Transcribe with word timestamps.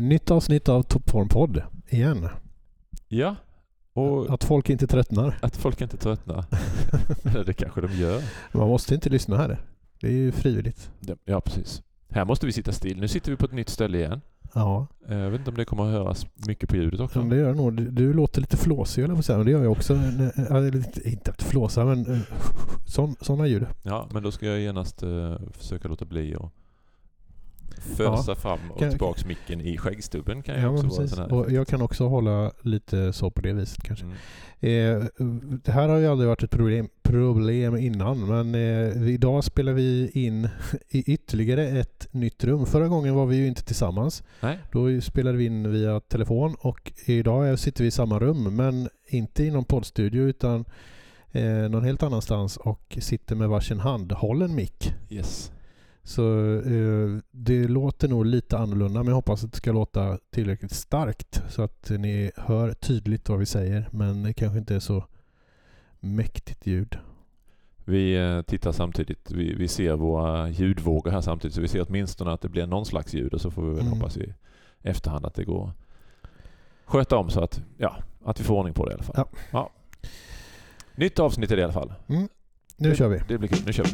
Nytt 0.00 0.30
avsnitt 0.30 0.68
av 0.68 0.82
Toppformpodd 0.82 1.62
igen. 1.88 2.28
Ja, 3.08 3.36
och 3.92 4.30
Att 4.34 4.44
folk 4.44 4.70
inte 4.70 4.86
tröttnar. 4.86 5.38
att 5.42 5.56
folk 5.56 5.80
inte 5.80 5.96
tröttnar. 5.96 6.44
Eller 7.24 7.44
det 7.44 7.52
kanske 7.52 7.80
de 7.80 7.92
gör. 7.92 8.22
Man 8.52 8.68
måste 8.68 8.94
inte 8.94 9.08
lyssna 9.08 9.36
här. 9.36 9.58
Det 10.00 10.06
är 10.06 10.12
ju 10.12 10.32
frivilligt. 10.32 10.90
Ja, 11.24 11.40
precis. 11.40 11.82
Här 12.10 12.24
måste 12.24 12.46
vi 12.46 12.52
sitta 12.52 12.72
still. 12.72 13.00
Nu 13.00 13.08
sitter 13.08 13.30
vi 13.30 13.36
på 13.36 13.44
ett 13.44 13.52
nytt 13.52 13.68
ställe 13.68 13.98
igen. 13.98 14.20
Ja, 14.54 14.86
Eh, 15.08 15.16
Jag 15.18 15.30
vet 15.30 15.38
inte 15.38 15.50
om 15.50 15.56
det 15.56 15.64
kommer 15.64 15.82
att 15.86 15.92
höras 15.92 16.26
mycket 16.46 16.68
på 16.68 16.76
ljudet 16.76 17.00
också. 17.00 17.18
men 17.18 17.28
det 17.28 17.36
gör 17.36 17.48
det 17.48 17.54
nog. 17.54 17.72
Du, 17.76 17.90
du 17.90 18.12
låter 18.12 18.40
lite 18.40 18.56
flåsig 18.56 19.04
eller 19.04 19.22
säga. 19.22 19.36
Men 19.38 19.46
det 19.46 19.52
gör 19.52 19.62
jag 19.62 19.72
också. 19.72 19.94
Inte 21.04 21.30
att 21.30 21.42
flåsa 21.42 21.84
men 21.84 22.12
eh, 22.14 22.20
sådana 23.20 23.46
ljud. 23.46 23.66
Ja, 23.82 24.08
men 24.12 24.22
då 24.22 24.30
ska 24.30 24.46
jag 24.46 24.60
genast 24.60 25.02
eh, 25.02 25.34
försöka 25.52 25.88
låta 25.88 26.04
bli 26.04 26.34
och 26.36 26.52
fösa 27.78 28.34
fram 28.34 28.58
och 28.70 28.78
Kan- 28.78 28.90
tillbaks 28.90 29.24
micken 29.24 29.60
i 29.60 29.78
skäggstubben 29.78 30.42
kan 30.42 30.54
ju 30.54 30.60
Ja, 30.60 30.68
också 30.68 30.86
vara 30.86 30.98
precis. 31.00 31.18
här. 31.18 31.32
Och 31.32 31.52
jag 31.52 31.68
kan 31.68 31.82
också 31.82 32.06
hålla 32.08 32.52
lite 32.62 33.12
så 33.12 33.30
på 33.30 33.40
det 33.40 33.52
viset 33.52 33.82
kanske. 33.82 34.04
Mm. 34.04 34.16
Eh, 34.62 35.04
det 35.64 35.72
här 35.72 35.88
har 35.88 35.96
ju 35.98 36.06
aldrig 36.06 36.28
varit 36.28 36.42
ett 36.42 36.50
problem, 36.50 36.88
problem 37.02 37.76
innan 37.76 38.26
men 38.26 38.54
eh, 38.54 39.08
idag 39.08 39.44
spelar 39.44 39.72
vi 39.72 40.10
in 40.14 40.48
i 40.88 41.12
ytterligare 41.12 41.68
ett 41.68 42.08
nytt 42.10 42.44
rum. 42.44 42.66
Förra 42.66 42.88
gången 42.88 43.14
var 43.14 43.26
vi 43.26 43.36
ju 43.36 43.46
inte 43.46 43.64
tillsammans. 43.64 44.22
Nej, 44.40 44.58
Då 44.72 45.00
spelade 45.00 45.38
vi 45.38 45.44
in 45.44 45.72
via 45.72 46.00
telefon 46.00 46.56
och 46.60 46.92
idag 47.06 47.58
sitter 47.58 47.82
vi 47.84 47.88
i 47.88 47.90
samma 47.90 48.18
rum 48.18 48.56
men 48.56 48.88
inte 49.08 49.44
i 49.44 49.50
någon 49.50 49.64
poddstudio 49.64 50.22
utan 50.22 50.64
eh, 51.32 51.44
någon 51.44 51.84
helt 51.84 52.02
annanstans 52.02 52.56
och 52.56 52.98
sitter 53.00 53.34
med 53.36 53.48
varsin 53.48 53.78
handhållen 53.80 54.54
mick. 54.54 54.94
yes. 55.10 55.52
Så 56.04 56.54
eh, 56.60 57.18
det 57.30 57.68
låter 57.68 58.08
nog 58.08 58.26
lite 58.26 58.58
annorlunda 58.58 59.00
men 59.00 59.08
jag 59.08 59.14
hoppas 59.14 59.44
att 59.44 59.50
det 59.52 59.56
ska 59.56 59.72
låta 59.72 60.18
tillräckligt 60.30 60.72
starkt 60.72 61.42
så 61.48 61.62
att 61.62 61.90
ni 61.90 62.30
hör 62.36 62.72
tydligt 62.72 63.28
vad 63.28 63.38
vi 63.38 63.46
säger 63.46 63.88
men 63.92 64.22
det 64.22 64.32
kanske 64.32 64.58
inte 64.58 64.74
är 64.74 64.80
så 64.80 65.04
mäktigt 66.00 66.66
ljud. 66.66 66.98
Vi 67.84 68.16
eh, 68.16 68.42
tittar 68.42 68.72
samtidigt. 68.72 69.30
Vi, 69.30 69.54
vi 69.54 69.68
ser 69.68 69.92
våra 69.94 70.48
ljudvågor 70.48 71.10
här 71.10 71.20
samtidigt 71.20 71.54
så 71.54 71.60
vi 71.60 71.68
ser 71.68 71.86
åtminstone 71.88 72.32
att 72.32 72.40
det 72.40 72.48
blir 72.48 72.66
någon 72.66 72.86
slags 72.86 73.14
ljud 73.14 73.34
och 73.34 73.40
så 73.40 73.50
får 73.50 73.62
vi 73.62 73.68
väl 73.70 73.80
Mm. 73.80 73.92
hoppas 73.92 74.16
i 74.16 74.34
efterhand 74.82 75.26
att 75.26 75.34
det 75.34 75.44
går 75.44 75.68
att 75.68 75.74
sköta 76.84 77.16
om 77.16 77.30
så 77.30 77.40
att, 77.40 77.62
ja, 77.78 77.96
att 78.24 78.40
vi 78.40 78.44
får 78.44 78.54
ordning 78.54 78.74
på 78.74 78.84
det 78.86 78.90
i 78.90 78.94
alla 78.94 79.02
fall. 79.02 79.24
Ja. 79.52 79.70
Nytt 80.94 81.18
avsnitt 81.18 81.50
är 81.50 81.56
det 81.56 81.60
i 81.60 81.64
alla 81.64 81.72
fall. 81.72 81.92
Nu 82.06 82.28
det, 82.76 82.96
kör 82.96 83.08
vi. 83.08 83.20
Det 83.28 83.38
blir 83.38 83.48
kul. 83.48 83.62
Nu 83.66 83.72
kör 83.72 83.84
vi. 83.84 83.90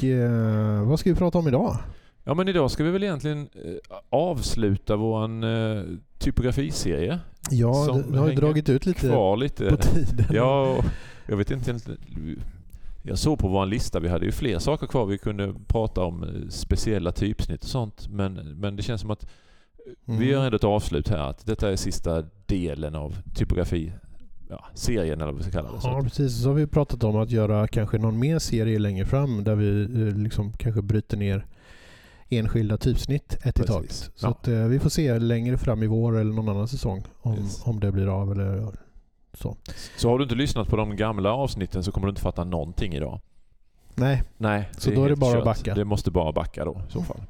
Och 0.00 0.04
eh, 0.04 0.82
vad 0.88 1.00
ska 1.00 1.10
vi 1.10 1.16
prata 1.16 1.38
om 1.38 1.48
idag? 1.48 1.76
Ja 2.24 2.34
men 2.34 2.48
idag 2.48 2.70
ska 2.70 2.84
vi 2.84 2.90
väl 2.90 3.02
egentligen 3.02 3.48
eh, 3.54 3.96
avsluta 4.10 4.96
våran 4.96 5.42
eh, 5.44 5.82
typografiserie. 6.18 7.18
Ja, 7.50 7.74
Som 7.74 8.12
det 8.12 8.18
har 8.18 8.28
ju 8.28 8.34
dragit 8.34 8.68
ut 8.68 8.86
lite 8.86 9.00
Kvar 9.08 9.36
lite. 9.36 9.70
på 9.70 9.76
tiden. 9.76 10.26
Ja, 10.32 10.76
jag 11.26 11.36
vet 11.36 11.50
inte 11.50 11.80
Jag 13.02 13.18
såg 13.18 13.38
på 13.38 13.48
vår 13.48 13.66
lista, 13.66 14.00
vi 14.00 14.08
hade 14.08 14.24
ju 14.26 14.32
fler 14.32 14.58
saker 14.58 14.86
kvar 14.86 15.06
vi 15.06 15.18
kunde 15.18 15.54
prata 15.66 16.04
om, 16.04 16.22
eh, 16.22 16.48
speciella 16.48 17.12
typsnitt 17.12 17.62
och 17.62 17.68
sånt. 17.70 18.08
Men, 18.08 18.34
men 18.34 18.76
det 18.76 18.82
känns 18.82 19.00
som 19.00 19.10
att 19.10 19.26
Mm. 20.08 20.20
vi 20.20 20.30
gör 20.30 20.44
ändå 20.44 20.56
ett 20.56 20.64
avslut 20.64 21.08
här. 21.08 21.18
Att 21.30 21.46
detta 21.46 21.72
är 21.72 21.76
sista 21.76 22.24
delen 22.46 22.94
av 22.94 23.16
typografi, 23.34 23.92
ja, 24.50 24.64
serien 24.74 25.20
eller 25.20 25.32
vad 25.32 25.36
vi 25.36 25.42
ska 25.42 25.52
kalla 25.52 25.68
det. 25.72 25.78
Ja, 25.82 25.98
att- 25.98 26.04
precis. 26.04 26.42
Så 26.42 26.48
har 26.48 26.54
vi 26.54 26.66
pratat 26.66 27.04
om 27.04 27.16
att 27.16 27.30
göra 27.30 27.68
kanske 27.68 27.98
någon 27.98 28.18
mer 28.18 28.38
serie 28.38 28.78
längre 28.78 29.06
fram 29.06 29.44
där 29.44 29.54
vi 29.54 29.82
eh, 29.82 30.16
liksom 30.16 30.52
kanske 30.52 30.82
bryter 30.82 31.16
ner 31.16 31.46
enskilda 32.28 32.76
typsnitt 32.76 33.38
ett 33.42 33.60
i 33.60 33.62
taget. 33.62 33.92
Så 33.92 34.26
Ja. 34.26 34.28
att, 34.30 34.48
eh, 34.48 34.54
vi 34.64 34.78
får 34.78 34.90
se 34.90 35.18
längre 35.18 35.58
fram 35.58 35.82
i 35.82 35.86
vår 35.86 36.18
eller 36.18 36.32
någon 36.32 36.48
annan 36.48 36.68
säsong 36.68 37.02
om, 37.22 37.34
Yes. 37.34 37.62
om 37.66 37.80
det 37.80 37.92
blir 37.92 38.06
av 38.20 38.32
eller 38.32 38.66
så. 39.32 39.56
Så 39.96 40.08
har 40.10 40.18
du 40.18 40.22
inte 40.22 40.34
lyssnat 40.34 40.68
på 40.68 40.76
de 40.76 40.96
gamla 40.96 41.32
avsnitten 41.32 41.84
så 41.84 41.92
kommer 41.92 42.06
du 42.06 42.10
inte 42.10 42.22
fatta 42.22 42.44
någonting 42.44 42.92
idag. 42.94 43.20
Nej, 43.94 44.22
Nej, 44.38 44.68
Så 44.78 44.90
då 44.90 45.04
är 45.04 45.08
det 45.08 45.16
bara 45.16 45.30
att 45.30 45.36
kört. 45.36 45.44
backa. 45.44 45.74
Det 45.74 45.84
måste 45.84 46.10
bara 46.10 46.32
backa 46.32 46.64
då 46.64 46.82
i 46.88 46.92
så 46.92 47.02
fall. 47.02 47.20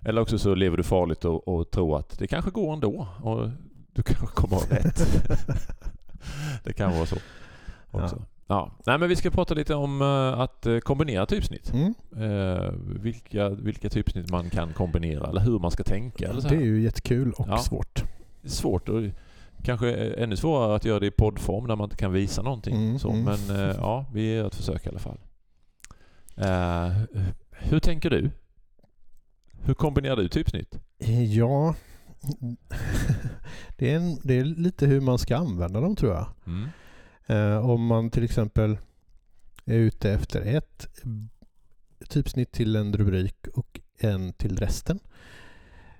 Eller 0.00 0.20
också 0.22 0.38
så 0.38 0.54
lever 0.54 0.76
du 0.76 0.82
farligt 0.82 1.24
och, 1.24 1.48
och 1.48 1.70
tror 1.70 1.98
att 1.98 2.18
det 2.18 2.26
kanske 2.26 2.50
går 2.50 2.72
ändå 2.72 3.08
och 3.22 3.48
du 3.92 4.02
kanske 4.02 4.26
kommer 4.26 4.56
ha 4.56 4.62
rätt. 4.70 5.06
det 6.64 6.72
kan 6.72 6.92
vara 6.94 7.06
så 7.06 7.16
också. 7.90 8.22
Ja. 8.46 8.70
Nej, 8.86 8.98
men 8.98 9.08
vi 9.08 9.16
ska 9.16 9.30
prata 9.30 9.54
lite 9.54 9.74
om 9.74 10.02
eh, 10.02 10.40
att 10.40 10.66
eh, 10.66 10.78
kombinera 10.78 11.26
typsnitt. 11.26 11.72
mm. 11.72 11.94
Eh, 12.16 12.70
vilka, 13.00 13.48
vilka 13.48 13.88
typsnitt 13.90 14.30
man 14.30 14.50
kan 14.50 14.72
kombinera 14.72 15.26
eller 15.28 15.40
hur 15.40 15.58
man 15.58 15.70
ska 15.70 15.82
tänka. 15.82 16.28
Eller 16.28 16.40
så 16.40 16.48
det 16.48 16.54
är 16.56 16.60
ju 16.60 16.82
jättekul 16.82 17.32
och 17.32 17.46
Ja. 17.48 17.58
svårt. 17.58 18.04
Svårt 18.44 18.88
och 18.88 19.02
kanske 19.62 19.94
ännu 19.94 20.36
svårare 20.36 20.76
att 20.76 20.84
göra 20.84 21.00
det 21.00 21.06
i 21.06 21.10
poddform 21.10 21.66
där 21.66 21.76
man 21.76 21.84
inte 21.84 21.96
kan 21.96 22.12
visa 22.12 22.42
någonting. 22.42 22.76
Mm, 22.76 22.98
så. 22.98 23.10
mm. 23.10 23.24
Men 23.24 23.60
eh, 23.68 23.76
ja, 23.76 24.04
vi 24.12 24.34
gör 24.34 24.46
ett 24.46 24.54
försök 24.54 24.86
i 24.86 24.88
alla 24.88 24.98
fall. 24.98 25.18
Eh, 26.36 26.92
hur 27.50 27.78
tänker 27.80 28.10
du? 28.10 28.30
Hur 29.62 29.74
kombinerar 29.74 30.16
du 30.16 30.28
typsnitt? 30.28 30.78
Ja, 31.28 31.74
det 33.76 33.90
är, 33.90 33.96
en, 33.96 34.18
det 34.22 34.34
är 34.34 34.44
lite 34.44 34.86
hur 34.86 35.00
man 35.00 35.18
ska 35.18 35.36
använda 35.36 35.80
dem 35.80 35.96
tror 35.96 36.12
jag. 36.12 36.26
Mm. 36.46 36.68
Eh, 37.26 37.70
om 37.70 37.86
man 37.86 38.10
till 38.10 38.24
exempel 38.24 38.78
är 39.64 39.78
ute 39.78 40.12
efter 40.12 40.40
ett 40.40 40.86
typsnitt 42.08 42.52
till 42.52 42.76
en 42.76 42.92
rubrik 42.92 43.46
och 43.54 43.80
en 43.98 44.32
till 44.32 44.56
resten. 44.56 44.98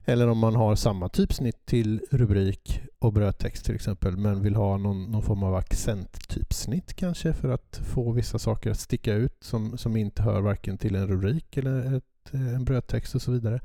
Eller 0.04 0.28
om 0.28 0.38
man 0.38 0.56
har 0.56 0.76
samma 0.76 1.08
typsnitt 1.08 1.66
till 1.66 2.02
rubrik 2.10 2.80
och 2.98 3.12
brödtext 3.12 3.64
till 3.64 3.74
exempel 3.74 4.16
men 4.16 4.42
vill 4.42 4.54
ha 4.54 4.76
någon, 4.76 5.04
någon 5.04 5.22
form 5.22 5.42
av 5.42 5.54
accenttypsnitt 5.54 6.94
kanske 6.94 7.32
för 7.32 7.48
att 7.48 7.80
få 7.84 8.12
vissa 8.12 8.38
saker 8.38 8.70
att 8.70 8.80
sticka 8.80 9.14
ut 9.14 9.44
som, 9.44 9.78
som 9.78 9.96
inte 9.96 10.22
hör 10.22 10.40
varken 10.40 10.78
till 10.78 10.94
en 10.94 11.08
rubrik 11.08 11.56
eller 11.56 11.96
ett, 11.96 12.34
eh, 12.34 12.54
en 12.54 12.64
brödtext 12.64 13.14
och 13.14 13.22
så 13.22 13.32
vidare. 13.32 13.60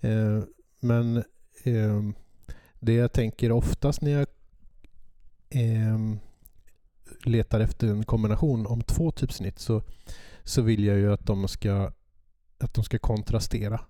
Eh, 0.00 0.42
men 0.80 1.24
eh, 1.64 2.02
det 2.80 2.92
jag 2.94 3.12
tänker 3.12 3.52
oftast 3.52 4.02
när 4.02 4.10
jag 4.10 4.26
eh, 5.50 5.98
letar 7.24 7.60
efter 7.60 7.86
en 7.88 8.04
kombination 8.04 8.66
om 8.66 8.82
två 8.82 9.10
typsnitt 9.10 9.58
så, 9.58 9.82
så 10.44 10.62
vill 10.62 10.84
jag 10.84 10.96
ju 10.98 11.12
att 11.12 11.26
de 11.26 11.48
ska, 11.48 11.92
att 12.58 12.74
de 12.74 12.84
ska 12.84 12.98
kontrastera 12.98 13.80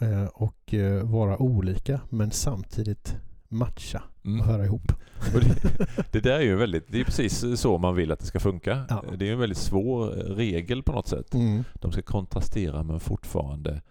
eh, 0.00 0.24
och 0.24 0.74
eh, 0.74 1.02
vara 1.04 1.38
olika 1.42 2.00
men 2.10 2.30
samtidigt 2.30 3.16
matcha 3.48 4.02
Mm. 4.24 4.40
och 4.40 4.46
höra 4.46 4.64
ihop. 4.64 4.92
Och 5.34 5.40
det, 5.40 5.86
det 6.12 6.20
där 6.20 6.36
är 6.36 6.40
ju 6.42 6.56
väldigt, 6.56 6.84
det 6.92 7.00
är 7.00 7.04
precis 7.04 7.60
så 7.60 7.78
man 7.78 7.94
vill 7.94 8.12
att 8.12 8.18
det 8.20 8.26
ska 8.26 8.40
funka. 8.40 8.86
Ja. 8.88 9.04
Det 9.18 9.28
är 9.28 9.32
en 9.32 9.38
väldigt 9.38 9.58
svår 9.58 10.06
regel 10.10 10.82
på 10.82 10.92
något 10.92 11.08
sätt. 11.08 11.34
Mm. 11.34 11.64
De 11.74 11.92
ska 11.92 12.02
kontrastera 12.02 12.82
men 12.82 13.00
fortfarande 13.00 13.82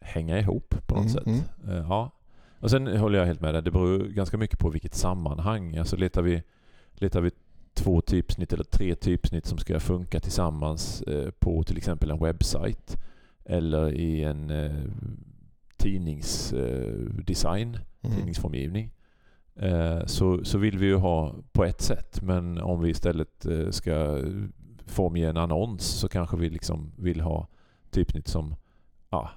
hänga 0.00 0.38
ihop 0.38 0.74
på 0.86 0.94
något 0.94 1.16
Mm, 1.26 1.38
sätt. 1.38 1.48
Eh, 1.68 1.74
Ja. 1.74 2.10
Och 2.64 2.70
sen 2.70 2.96
håller 2.96 3.18
jag 3.18 3.26
helt 3.26 3.40
med 3.40 3.54
dig. 3.54 3.62
Det 3.62 3.70
beror 3.70 3.98
ganska 4.08 4.38
mycket 4.38 4.58
på 4.58 4.70
vilket 4.70 4.94
sammanhang. 4.94 5.76
Alltså 5.76 5.96
letar 5.96 6.22
vi, 6.22 6.42
letar 6.94 7.20
vi 7.20 7.30
två 7.74 8.00
typsnitt 8.00 8.52
eller 8.52 8.64
tre 8.64 8.94
typsnitt 8.94 9.46
som 9.46 9.58
ska 9.58 9.80
funka 9.80 10.20
tillsammans 10.20 11.02
eh, 11.02 11.30
på 11.30 11.62
till 11.62 11.76
exempel 11.76 12.10
en 12.10 12.18
webbsajt 12.18 12.96
eller 13.44 13.92
i 13.92 14.24
en 14.24 14.50
eh, 14.50 14.72
tidningsdesign, 15.76 17.78
Mm. 18.02 18.16
tidningsformgivning. 18.16 18.90
Eh, 19.56 20.06
så, 20.06 20.44
så 20.44 20.58
vill 20.58 20.78
vi 20.78 20.86
ju 20.86 20.96
ha 20.96 21.34
på 21.52 21.64
ett 21.64 21.80
sätt 21.80 22.22
men 22.22 22.58
om 22.58 22.82
vi 22.82 22.90
istället 22.90 23.46
eh, 23.46 23.70
ska 23.70 24.20
formge 24.86 25.28
en 25.28 25.36
annons 25.36 25.84
så 25.84 26.08
kanske 26.08 26.36
vi 26.36 26.50
liksom 26.50 26.92
vill 26.96 27.20
ha 27.20 27.48
typsnitt 27.90 28.28
som 28.28 28.54
ja, 29.10 29.30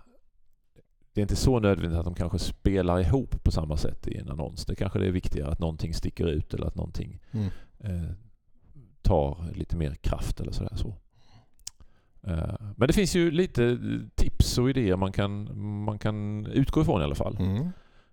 det 1.18 1.22
är 1.22 1.24
inte 1.24 1.36
så 1.36 1.60
nödvändigt 1.60 2.00
att 2.00 2.06
de 2.06 2.16
kanske 2.16 2.40
spelar 2.40 3.00
ihop 3.00 3.44
på 3.44 3.52
samma 3.52 3.78
sätt 3.78 4.08
i 4.08 4.18
en 4.18 4.30
annons. 4.31 4.66
Det 4.66 4.75
kanske 4.75 5.00
det 5.00 5.08
är 5.08 5.12
viktigare 5.12 5.52
att 5.52 5.60
någonting 5.60 5.94
sticker 5.94 6.25
ut 6.28 6.54
eller 6.54 6.68
att 6.68 6.75
någonting 6.75 7.19
Mm. 7.31 7.48
eh, 7.80 8.10
tar 9.02 9.38
lite 9.56 9.78
mer 9.78 9.96
kraft 9.96 10.40
eller 10.40 10.52
sådär. 10.52 10.75
Så. 10.75 10.88
Eh, 12.24 12.56
men 12.75 12.88
det 12.88 12.94
finns 12.94 13.16
ju 13.16 13.31
lite 13.31 13.78
tips 14.16 14.58
och 14.58 14.69
idéer 14.69 14.96
man 14.96 15.12
kan, 15.12 15.60
man 15.84 16.00
kan 16.00 16.46
utgå 16.46 16.81
ifrån 16.81 17.02
i 17.02 17.04
alla 17.04 17.16
fall. 17.16 17.38
Mm. 17.40 17.68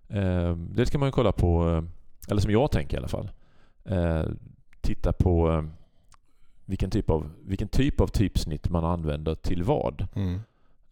Eh, 0.09 0.57
det 0.75 0.85
ska 0.85 0.97
man 0.97 1.07
ju 1.07 1.11
kolla 1.11 1.31
på, 1.31 1.83
eller 2.29 2.41
som 2.41 2.51
jag 2.51 2.71
tänker 2.71 2.97
i 2.97 2.99
alla 2.99 3.07
fall. 3.07 3.29
Eh, 3.83 4.25
titta 4.81 5.13
på 5.13 5.51
eh, 5.51 5.63
vilken 6.65 6.89
typ, 6.89 7.09
av, 7.09 7.29
vilken 7.43 7.67
typ 7.67 8.01
av 8.01 8.07
typsnitt 8.07 8.69
man 8.69 8.85
använder 8.85 9.35
till 9.35 9.63
vad. 9.63 10.07
Mm. 10.15 10.39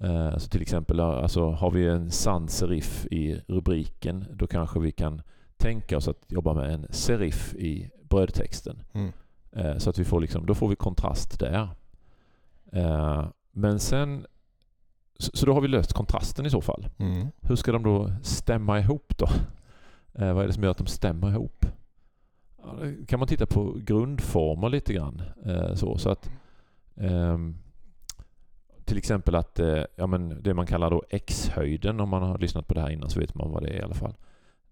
Eh, 0.04 0.34
alltså 0.34 0.50
till 0.50 0.62
exempel 0.62 1.00
alltså, 1.00 1.50
har 1.50 1.72
vi 1.72 1.88
en 1.88 2.12
sans 2.12 2.58
serif 2.58 3.06
i 3.12 3.42
rubriken 3.48 4.26
då 4.34 4.48
kanske 4.48 4.80
vi 4.80 4.92
kan 4.92 5.22
tänka 5.58 5.98
oss 5.98 6.08
att 6.08 6.32
jobba 6.32 6.54
med 6.54 6.74
en 6.74 6.88
serif 6.90 7.56
i 7.56 7.90
brödtexten. 8.10 8.84
Mm. 8.94 9.12
Eh, 9.52 9.78
så 9.78 9.90
att 9.90 10.00
vi 10.00 10.06
får 10.06 10.22
liksom, 10.22 10.46
då 10.46 10.56
får 10.56 10.68
vi 10.68 10.76
kontrast 10.76 11.40
där. 11.40 11.70
Eh, 12.72 13.26
men 13.52 13.80
sen, 13.80 14.26
så, 15.20 15.32
så 15.34 15.46
då 15.46 15.54
har 15.54 15.62
vi 15.62 15.68
löst 15.68 15.94
kontrasten 15.94 16.46
i 16.46 16.50
så 16.50 16.62
fall. 16.62 16.90
Mm. 16.98 17.28
Hur 17.42 17.56
ska 17.56 17.72
de 17.72 17.84
då 17.84 18.12
stämma 18.22 18.80
ihop 18.80 19.14
då? 19.18 19.28
Eh, 20.14 20.34
vad 20.34 20.44
är 20.44 20.48
det 20.48 20.54
som 20.54 20.64
gör 20.64 20.72
att 20.72 20.78
de 20.78 20.88
stämmer 20.88 21.30
ihop? 21.30 21.66
Kan 23.08 23.20
man 23.20 23.28
titta 23.28 23.46
på 23.46 23.78
grundformer 23.84 24.70
lite 24.70 24.94
grann. 24.94 25.22
Eh, 25.46 25.74
så, 25.76 25.98
så 25.98 26.10
att 26.10 26.32
ehm, 26.96 27.58
till 28.86 28.98
exempel 28.98 29.36
att 29.36 29.60
eh, 29.60 29.84
ja, 29.96 30.08
men 30.08 30.44
det 30.44 30.54
man 30.54 30.66
kallar 30.66 30.90
då 30.90 31.04
x-höjden, 31.10 32.00
om 32.00 32.10
man 32.10 32.24
har 32.24 32.38
lyssnat 32.38 32.68
på 32.68 32.74
det 32.74 32.82
här 32.82 32.90
innan 32.90 33.10
så 33.10 33.20
vet 33.20 33.36
man 33.36 33.52
vad 33.52 33.64
det 33.64 33.70
är 33.70 33.80
i 33.80 33.82
alla 33.82 33.94
fall. 33.94 34.16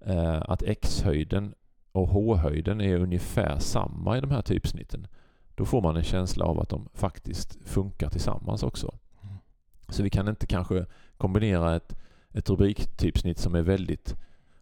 Eh, 0.06 0.42
att 0.42 0.63
x-höjden 0.63 1.54
och 1.92 2.08
h-höjden 2.08 2.81
är 2.81 3.00
ungefär 3.00 3.60
samma 3.60 4.18
i 4.18 4.22
de 4.22 4.31
här 4.31 4.42
typsnitten. 4.42 5.08
Då 5.56 5.66
får 5.66 5.81
man 5.81 5.98
en 5.98 6.04
känsla 6.04 6.46
av 6.46 6.60
att 6.60 6.69
de 6.69 6.90
faktiskt 6.94 7.58
funkar 7.66 8.10
tillsammans 8.10 8.63
också. 8.63 8.98
Mm. 9.24 9.36
Så 9.90 10.04
vi 10.04 10.10
kan 10.10 10.28
inte 10.28 10.48
kanske 10.48 10.86
kombinera 11.18 11.75
ett, 11.75 11.96
ett 12.34 12.50
rubriktypsnitt 12.50 13.40
som 13.40 13.56
är 13.56 13.62
väldigt 13.62 14.16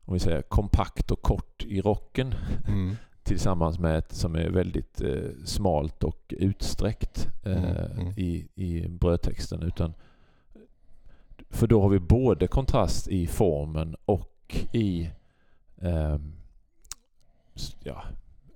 om 0.10 0.14
vi 0.14 0.20
säger 0.20 0.42
kompakt 0.42 1.12
och 1.12 1.22
kort 1.22 1.66
i 1.66 1.82
rocken 1.82 2.36
Mm. 2.68 2.96
tillsammans 3.30 3.80
med 3.80 3.98
ett 3.98 4.12
som 4.14 4.36
är 4.36 4.50
väldigt 4.50 5.02
eh, 5.02 5.30
smalt 5.46 6.04
och 6.04 6.34
utsträckt 6.38 7.28
eh, 7.46 7.64
Mm, 7.64 7.92
mm. 8.00 8.14
I, 8.18 8.48
i 8.56 8.88
brödtexten. 8.88 9.64
Utan, 9.64 9.94
för 11.50 11.68
då 11.68 11.82
har 11.82 11.90
vi 11.90 12.00
både 12.00 12.48
kontrast 12.48 13.08
i 13.08 13.28
formen 13.28 13.96
och 14.06 14.56
i 14.74 15.10
s- 17.56 17.76
ja, 17.84 18.04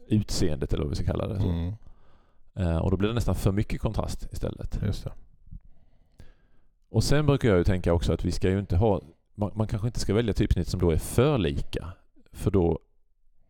utseendet 0.08 0.74
eller 0.74 0.84
vad 0.84 0.90
vi 0.90 0.96
ska 0.96 1.06
kalla 1.06 1.28
det. 1.28 1.36
Mm. 1.36 1.74
Eh, 2.56 2.78
och 2.78 2.92
då 2.92 2.98
blir 2.98 3.10
det 3.10 3.16
nästan 3.16 3.36
för 3.36 3.52
mycket 3.52 3.82
kontrast 3.82 4.34
istället. 4.34 4.80
Och 6.90 7.04
sen 7.04 7.26
brukar 7.26 7.50
jag 7.50 7.58
ju 7.58 7.64
tänka 7.64 7.94
också 7.94 8.14
att 8.14 8.26
vi 8.26 8.32
ska 8.32 8.50
ju 8.50 8.60
inte 8.60 8.76
ha 8.78 9.02
man, 9.36 9.52
man 9.56 9.68
kanske 9.68 9.88
inte 9.88 10.00
ska 10.00 10.14
välja 10.14 10.34
typsnitt 10.34 10.68
som 10.68 10.80
då 10.80 10.92
är 10.92 10.98
för 10.98 11.38
lika. 11.38 11.94
För 12.32 12.52
då, 12.52 12.80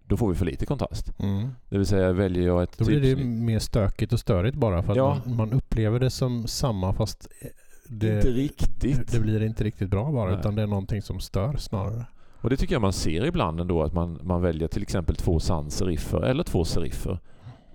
då 0.08 0.18
får 0.18 0.30
vi 0.30 0.36
för 0.36 0.46
lite 0.46 0.66
kontrast. 0.66 1.20
Mm. 1.20 1.50
Det 1.70 1.78
vill 1.78 1.88
säga 1.88 2.12
väljer 2.14 2.44
jag 2.48 2.64
ett 2.64 2.78
Då 2.78 2.86
blir 2.86 3.00
det 3.02 3.08
typsnitt 3.08 3.28
mer 3.28 3.60
stökigt 3.60 4.14
och 4.14 4.20
störigt 4.20 4.58
bara 4.58 4.84
för 4.84 4.92
att 4.92 4.98
Ja. 4.98 5.22
man, 5.26 5.36
man 5.36 5.54
upplever 5.54 6.00
det 6.00 6.10
som 6.10 6.48
samma 6.48 6.94
fast 6.94 7.28
eh, 7.42 7.48
det, 7.88 8.16
Inte 8.16 8.30
riktigt. 8.30 9.12
det 9.12 9.20
blir 9.20 9.44
inte 9.44 9.64
riktigt 9.64 9.90
bra 9.90 10.12
bara 10.12 10.30
Nej. 10.30 10.40
utan 10.40 10.56
det 10.56 10.62
är 10.62 10.68
någonting 10.68 11.02
som 11.02 11.20
stör 11.20 11.58
snarare. 11.58 12.06
Och 12.42 12.50
det 12.50 12.58
tycker 12.58 12.76
jag 12.76 12.82
man 12.82 12.94
ser 12.94 13.26
ibland 13.26 13.60
ändå 13.60 13.84
att 13.84 13.94
man, 13.94 14.20
man 14.24 14.42
väljer 14.42 14.68
till 14.68 14.82
exempel 14.82 15.16
två 15.16 15.40
sans-seriffer 15.40 16.22
eller 16.22 16.44
två 16.44 16.66
seriffer. 16.66 17.20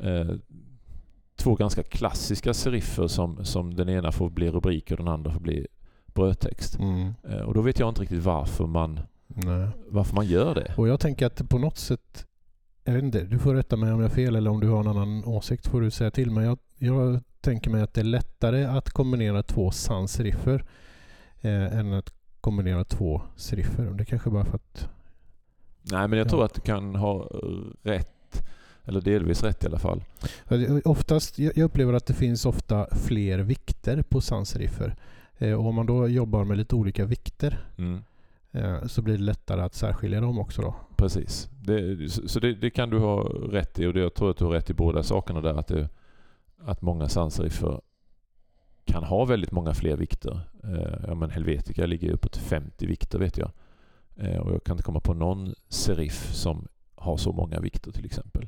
Eh, 0.03 0.31
två 1.37 1.55
ganska 1.55 1.83
klassiska 1.83 2.55
seriffer 2.55 3.07
som, 3.07 3.45
som 3.45 3.75
den 3.75 3.89
ena 3.89 4.13
får 4.13 4.31
bli 4.31 4.51
rubrik 4.51 4.91
och 4.91 4.97
den 4.97 5.09
andra 5.09 5.33
får 5.33 5.41
bli 5.41 5.67
brödtext. 6.07 6.79
Mm. 6.79 7.15
Eh, 7.29 7.41
och 7.41 7.55
då 7.55 7.61
vet 7.61 7.79
jag 7.79 7.89
inte 7.89 8.01
riktigt 8.03 8.25
varför 8.25 8.67
man, 8.67 9.01
Nej. 9.29 9.69
varför 9.89 10.15
man 10.15 10.27
gör 10.27 10.55
det. 10.55 10.75
Och 10.77 10.89
jag 10.89 11.01
tänker 11.01 11.27
att 11.27 11.49
på 11.49 11.59
något 11.59 11.79
sätt, 11.79 12.27
jag 12.85 12.93
vet 12.93 13.03
inte, 13.03 13.25
du 13.25 13.39
får 13.39 13.55
rätta 13.55 13.77
mig 13.77 13.93
om 13.93 14.01
jag 14.01 14.09
har 14.09 14.15
fel 14.15 14.37
eller 14.37 14.51
om 14.51 14.61
du 14.61 14.69
har 14.69 14.81
en 14.81 14.87
annan 14.89 15.25
åsikt 15.25 15.67
får 15.67 15.81
du 15.81 15.91
säga 15.91 16.11
till. 16.11 16.31
Men 16.31 16.45
jag, 16.45 16.59
jag 16.79 17.21
tänker 17.41 17.71
mig 17.71 17.83
att 17.83 17.95
det 17.95 18.01
är 18.01 18.05
lättare 18.05 18.65
att 18.65 18.91
kombinera 18.91 19.43
två 19.43 19.71
sans-seriffer 19.71 20.65
eh, 21.41 21.79
än 21.79 21.93
att 21.93 22.13
kombinera 22.41 22.85
två 22.85 23.23
seriffer. 23.37 23.85
Det 23.85 24.05
kanske 24.05 24.31
bara 24.31 24.45
för 24.45 24.55
att... 24.55 24.89
Nej 25.83 26.09
men 26.09 26.19
jag 26.19 26.27
Ja. 26.27 26.31
tror 26.31 26.45
att 26.45 26.55
du 26.55 26.61
kan 26.61 26.95
ha 26.95 27.31
rätt, 27.83 28.43
eller 28.85 29.01
delvis 29.01 29.43
rätt 29.43 29.65
i 29.65 29.67
alla 29.67 29.79
fall. 29.79 30.05
Oftast, 30.85 31.39
jag 31.39 31.59
upplever 31.59 31.93
att 31.93 32.07
det 32.07 32.15
finns 32.15 32.47
ofta 32.47 32.87
fler 32.91 33.39
vikter 33.39 34.03
på 34.03 34.21
sans-seriffer. 34.21 34.95
Eh, 35.39 35.53
och 35.53 35.67
om 35.67 35.75
man 35.75 35.87
då 35.87 36.09
jobbar 36.09 36.45
med 36.45 36.57
lite 36.59 36.75
olika 36.75 37.05
vikter 37.05 37.65
Mm. 37.79 38.05
Eh, 38.53 38.87
så 38.87 39.03
blir 39.03 39.19
det 39.19 39.25
lättare 39.25 39.61
att 39.61 39.75
särskilja 39.75 40.21
dem 40.21 40.39
också 40.39 40.63
då. 40.63 40.75
Precis. 40.97 41.49
Det, 41.61 42.09
så 42.11 42.41
det, 42.41 42.55
det 42.55 42.71
kan 42.71 42.91
du 42.91 42.99
ha 42.99 43.23
rätt 43.29 43.79
i 43.79 43.87
och 43.87 43.95
det, 43.95 44.01
jag 44.01 44.15
tror 44.15 44.31
att 44.31 44.37
du 44.37 44.45
har 44.45 44.53
rätt 44.53 44.71
i 44.71 44.75
båda 44.75 45.03
sakerna 45.03 45.41
där. 45.41 45.55
Att, 45.55 45.67
det, 45.67 45.89
att 46.59 46.83
många 46.83 47.09
sansriffer 47.09 47.81
kan 48.85 49.05
ha 49.05 49.25
väldigt 49.25 49.53
många 49.53 49.75
fler 49.75 49.97
vikter. 49.97 50.41
Eh, 50.65 51.05
ja, 51.07 51.15
men 51.15 51.31
Helvetica 51.31 51.87
ligger 51.87 52.11
uppåt 52.13 52.37
50 52.37 52.87
vikter 52.87 53.19
vet 53.19 53.39
jag. 53.39 53.51
Eh, 54.17 54.39
och 54.39 54.53
jag 54.55 54.65
kan 54.65 54.75
inte 54.75 54.83
komma 54.83 55.01
på 55.01 55.15
någon 55.15 55.55
serif 55.69 56.33
som 56.33 56.69
har 56.95 57.17
så 57.17 57.33
många 57.33 57.61
vikter 57.61 57.93
till 57.93 58.05
exempel. 58.05 58.47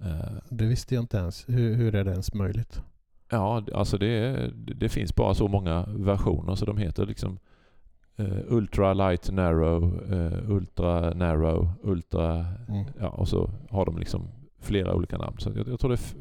Eh, 0.00 0.34
Det 0.50 0.66
visste 0.66 0.94
jag 0.94 1.02
inte 1.02 1.16
ens. 1.16 1.48
Hur, 1.48 1.74
hur 1.74 1.94
är 1.94 2.04
det 2.04 2.10
ens 2.10 2.34
möjligt? 2.34 2.82
ja, 3.30 3.64
alltså 3.74 3.98
det, 3.98 4.50
det 4.54 4.88
finns 4.88 5.14
bara 5.14 5.34
så 5.34 5.48
många 5.48 5.86
versioner 5.88 6.54
så 6.54 6.64
de 6.64 6.78
heter 6.78 7.06
liksom 7.06 7.38
Ultra 8.48 8.94
Light 8.94 9.30
Narrow, 9.30 10.12
eh, 10.12 10.50
Ultra 10.50 11.14
Narrow, 11.14 11.68
Ultra 11.82 12.46
Mm. 12.68 12.84
Ja, 13.00 13.08
och 13.08 13.28
så 13.28 13.50
har 13.70 13.84
de 13.86 13.98
liksom 13.98 14.28
flera 14.60 14.94
olika 14.94 15.18
namn. 15.18 15.36
Så 15.38 15.50
jag, 15.56 15.68
jag, 15.68 15.80
tror 15.80 15.90
det 15.90 16.14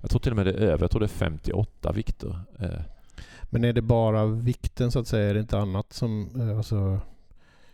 jag 0.00 0.10
tror 0.10 0.20
till 0.20 0.32
och 0.32 0.36
med 0.36 0.46
det 0.46 0.52
är 0.52 0.60
över. 0.60 0.80
Jag 0.82 0.90
tror 0.90 1.00
det 1.00 1.06
är 1.06 1.08
58 1.08 1.92
vikter. 1.92 2.40
Eh, 2.58 2.68
Men 3.42 3.64
är 3.64 3.72
det 3.72 3.82
bara 3.82 4.26
vikten 4.26 4.90
så 4.92 4.98
att 4.98 5.06
säga? 5.06 5.30
Är 5.30 5.34
det 5.34 5.40
inte 5.40 5.58
annat 5.58 5.92
som... 5.92 6.28
eh, 6.40 6.56
Alltså, 6.56 7.00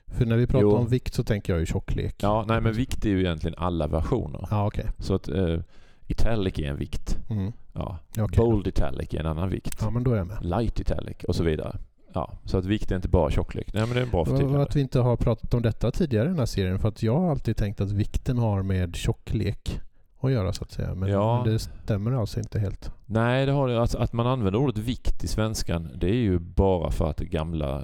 för 0.07 0.27
när 0.27 0.37
vi 0.37 0.47
pratar 0.47 0.63
Jo. 0.63 0.77
om 0.77 0.89
vikt 0.89 1.15
så 1.15 1.25
tänker 1.25 1.53
jag 1.53 1.61
ju 1.61 1.67
tjocklek. 1.67 2.15
ja, 2.23 2.45
nej 2.49 2.61
men 2.61 2.73
vikt 2.73 3.05
är 3.07 3.11
ju 3.11 3.21
egentligen 3.21 3.55
alla 3.59 3.87
versioner. 3.87 4.49
Ja, 4.51 4.67
okej. 4.67 4.87
Så 4.99 5.15
att 5.15 5.29
eh, 5.29 5.59
italic 6.07 6.59
är 6.59 6.63
en 6.71 6.77
vikt. 6.77 7.19
Mm. 7.31 7.53
Ja. 7.73 7.99
Okej. 8.19 8.37
Bold 8.37 8.67
italic 8.67 9.15
är 9.15 9.21
en 9.21 9.27
annan 9.27 9.51
vikt. 9.51 9.79
Ja, 9.81 9.91
men 9.91 10.05
då 10.05 10.13
är 10.13 10.17
jag 10.17 10.27
med. 10.27 10.45
Light 10.45 10.81
italic 10.81 11.17
och 11.29 11.35
så 11.37 11.45
vidare. 11.45 11.77
Ja, 12.15 12.33
så 12.45 12.59
att 12.59 12.65
vikt 12.65 12.91
är 12.91 12.97
inte 12.97 13.09
bara 13.09 13.31
tjocklek. 13.31 13.73
Nej 13.75 13.87
men 13.87 13.95
det 13.95 14.01
är 14.01 14.05
en 14.05 14.11
bra 14.11 14.25
förtydligande. 14.25 14.63
Att 14.63 14.77
vi 14.77 14.81
inte 14.81 15.01
har 15.01 15.17
pratat 15.17 15.55
om 15.55 15.63
detta 15.63 15.91
tidigare 15.91 16.25
i 16.25 16.29
den 16.29 16.39
här 16.39 16.47
serien. 16.47 16.79
För 16.79 16.89
att 16.89 17.03
jag 17.03 17.21
har 17.21 17.31
alltid 17.31 17.57
tänkt 17.57 17.81
att 17.81 17.93
vikten 17.93 18.39
har 18.39 18.63
med 18.63 18.97
tjocklek 18.97 19.81
att 20.21 20.33
göra 20.33 20.53
så 20.53 20.65
att 20.65 20.71
säga. 20.71 20.95
Men, 20.95 21.09
Ja. 21.09 21.43
det 21.47 21.59
stämmer 21.59 22.13
alltså 22.13 22.41
inte 22.41 22.59
helt. 22.59 22.91
Nej, 23.07 23.47
det 23.47 23.53
har 23.53 23.69
det. 23.69 23.81
Alltså, 23.81 23.99
att 23.99 24.13
man 24.13 24.27
använder 24.27 24.59
ordet 24.61 24.79
vikt 24.79 25.25
i 25.25 25.29
svenskan 25.29 25.89
det 25.97 26.09
är 26.09 26.15
ju 26.15 26.39
bara 26.39 26.91
för 26.91 27.11
att 27.11 27.17
det 27.17 27.25
gamla, 27.27 27.83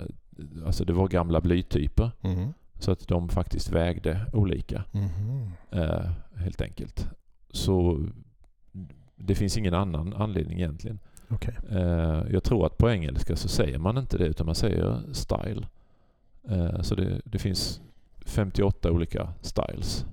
alltså 0.67 0.85
det 0.85 0.93
var 0.93 1.09
gamla 1.09 1.41
blytyper. 1.41 2.11
Mhm. 2.21 2.55
Så 2.79 2.91
att 2.93 3.09
de 3.09 3.29
faktiskt 3.29 3.71
vägde 3.71 4.27
olika. 4.33 4.85
Mhm. 4.93 5.51
eh, 5.71 6.11
helt 6.37 6.61
enkelt. 6.61 7.09
Så 7.51 8.07
det 9.17 9.35
finns 9.35 9.57
ingen 9.57 9.75
annan 9.75 10.13
anledning 10.15 10.59
egentligen. 10.59 10.99
Okej. 11.31 11.55
Eh, 11.71 12.23
jag 12.31 12.43
tror 12.45 12.67
att 12.67 12.79
på 12.79 12.91
engelska 12.91 13.37
så 13.37 13.49
säger 13.49 13.79
man 13.79 13.99
inte 13.99 14.19
det 14.19 14.25
utan 14.27 14.47
man 14.47 14.55
säger 14.55 15.01
style. 15.13 15.67
Eh, 16.49 16.81
så 16.83 16.95
det, 16.95 17.21
det 17.25 17.39
finns 17.39 17.81
58 18.27 18.91
olika 18.91 19.29
styles 19.41 20.07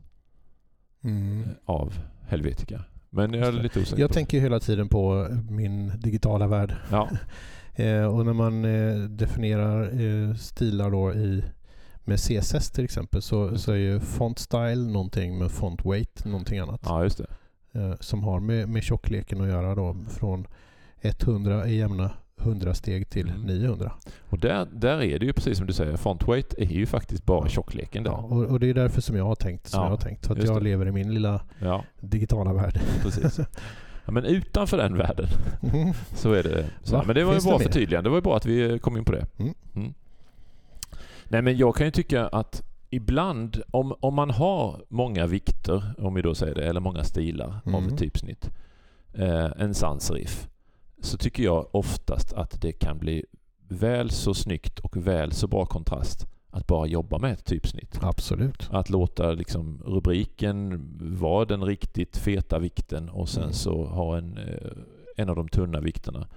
Mm. 1.04 1.44
eh, 1.44 1.50
av 1.66 1.94
Helvetica. 2.28 2.84
Men 3.10 3.34
jag 3.34 3.48
är 3.48 3.52
lite 3.52 3.80
osäker 3.80 4.02
Jag 4.02 4.12
tänker 4.14 4.40
hela 4.40 4.60
tiden 4.60 4.90
på 4.90 5.28
min 5.50 5.92
digitala 6.00 6.48
värld. 6.48 6.76
Ja, 6.92 7.10
och 8.12 8.26
när 8.26 8.34
man 8.34 8.62
definierar 9.18 10.34
stilar 10.34 10.92
då 10.92 11.14
i 11.14 11.44
med 12.00 12.20
CSS 12.20 12.72
till 12.72 12.84
exempel 12.84 13.22
så, 13.22 13.58
så 13.58 13.72
är 13.72 13.76
ju 13.76 14.00
font 14.00 14.40
style 14.40 14.76
någonting 14.92 15.38
med 15.38 15.52
font 15.52 15.86
weight 15.86 16.26
någonting 16.26 16.60
annat. 16.60 16.82
ja, 16.86 17.04
just 17.04 17.18
det. 17.72 17.98
Som 18.00 18.24
har 18.24 18.40
med, 18.40 18.70
med 18.70 18.84
tjockleken 18.84 19.42
att 19.42 19.48
göra 19.48 19.76
då 19.76 19.96
från 20.10 20.48
100 21.02 21.68
i 21.68 21.78
jämna 21.78 22.12
100 22.42 22.74
steg 22.74 23.10
till 23.10 23.30
Mm. 23.30 23.42
900. 23.42 23.92
Och 24.30 24.40
där, 24.40 24.68
där 24.74 25.02
är 25.02 25.20
det 25.20 25.26
ju 25.26 25.34
precis 25.34 25.58
som 25.58 25.68
du 25.68 25.74
säger, 25.74 25.98
font 25.98 26.28
weight 26.28 26.54
är 26.58 26.66
ju 26.66 26.86
faktiskt 26.86 27.26
bara 27.26 27.50
tjockleken 27.50 28.04
där. 28.04 28.12
Ja, 28.12 28.18
och, 28.18 28.44
och 28.46 28.60
det 28.60 28.70
är 28.70 28.74
därför 28.74 29.02
som 29.02 29.16
jag 29.16 29.26
har 29.26 29.36
tänkt 29.36 29.68
som 29.68 29.80
Ja, 29.80 29.86
jag 29.86 29.90
har 29.90 29.98
tänkt. 29.98 30.28
För 30.28 30.34
att 30.36 30.44
jag 30.44 30.56
det. 30.58 30.64
lever 30.64 30.86
i 30.88 30.92
min 30.92 31.14
lilla 31.14 31.42
Ja, 31.60 31.84
digitala 32.00 32.54
värld. 32.54 32.80
precis. 33.02 33.40
Ja, 34.06 34.12
men 34.12 34.26
utanför 34.26 34.78
den 34.78 34.98
världen 34.98 35.28
så 36.16 36.34
är 36.34 36.44
det 36.44 36.66
så. 36.84 36.96
Va? 36.96 37.04
Men 37.08 37.16
det 37.16 37.24
var 37.24 37.32
ju 37.32 37.36
Finns 37.36 37.46
bra 37.46 37.54
det 37.58 37.60
mer? 37.60 37.66
förtydligande. 37.72 38.08
Det 38.08 38.10
var 38.12 38.18
ju 38.18 38.22
bra 38.22 38.38
att 38.38 38.46
vi 38.46 38.80
kom 38.80 38.98
in 38.98 39.06
på 39.06 39.12
det. 39.12 39.26
Mm. 39.40 39.94
Nej 41.24 41.42
men 41.42 41.58
jag 41.58 41.76
kan 41.76 41.88
ju 41.88 41.92
tycka 41.92 42.28
att 42.28 42.64
ibland, 42.90 43.62
om, 43.72 43.94
om 44.00 44.14
man 44.14 44.30
har 44.30 44.84
många 44.90 45.28
vikter, 45.28 45.84
om 45.98 46.14
vi 46.14 46.22
då 46.22 46.36
säger 46.36 46.56
det, 46.56 46.66
eller 46.68 46.80
många 46.80 47.04
stilar 47.04 47.60
av 47.66 47.74
Mm. 47.76 47.88
ett 47.88 47.98
typsnitt, 48.00 48.50
eh, 49.14 49.52
en 49.58 49.74
sansriff, 49.74 50.48
så 51.02 51.18
tycker 51.18 51.44
jag 51.44 51.68
oftast 51.76 52.34
att 52.34 52.62
det 52.62 52.72
kan 52.72 52.98
bli 53.00 53.26
väl 53.68 54.10
så 54.10 54.34
snyggt 54.34 54.80
och 54.80 54.98
väl 54.98 55.32
så 55.32 55.48
bra 55.48 55.66
kontrast 55.66 56.28
att 56.50 56.68
bara 56.68 56.88
jobba 56.88 57.18
med 57.20 57.32
ett 57.34 57.46
typsnitt. 57.46 58.00
Absolut. 58.02 58.68
Att 58.72 58.90
låta 58.90 59.32
liksom 59.32 59.82
rubriken 59.86 60.82
vara 61.20 61.46
den 61.46 61.64
riktigt 61.64 62.18
feta 62.18 62.60
vikten 62.60 63.10
och 63.10 63.30
sen 63.30 63.44
Mm. 63.44 63.54
så 63.54 63.86
ha 63.86 64.18
en, 64.18 64.38
eh, 64.38 64.72
en 65.18 65.30
av 65.30 65.36
de 65.36 65.48
tunna 65.50 65.80
vikterna 65.80 66.28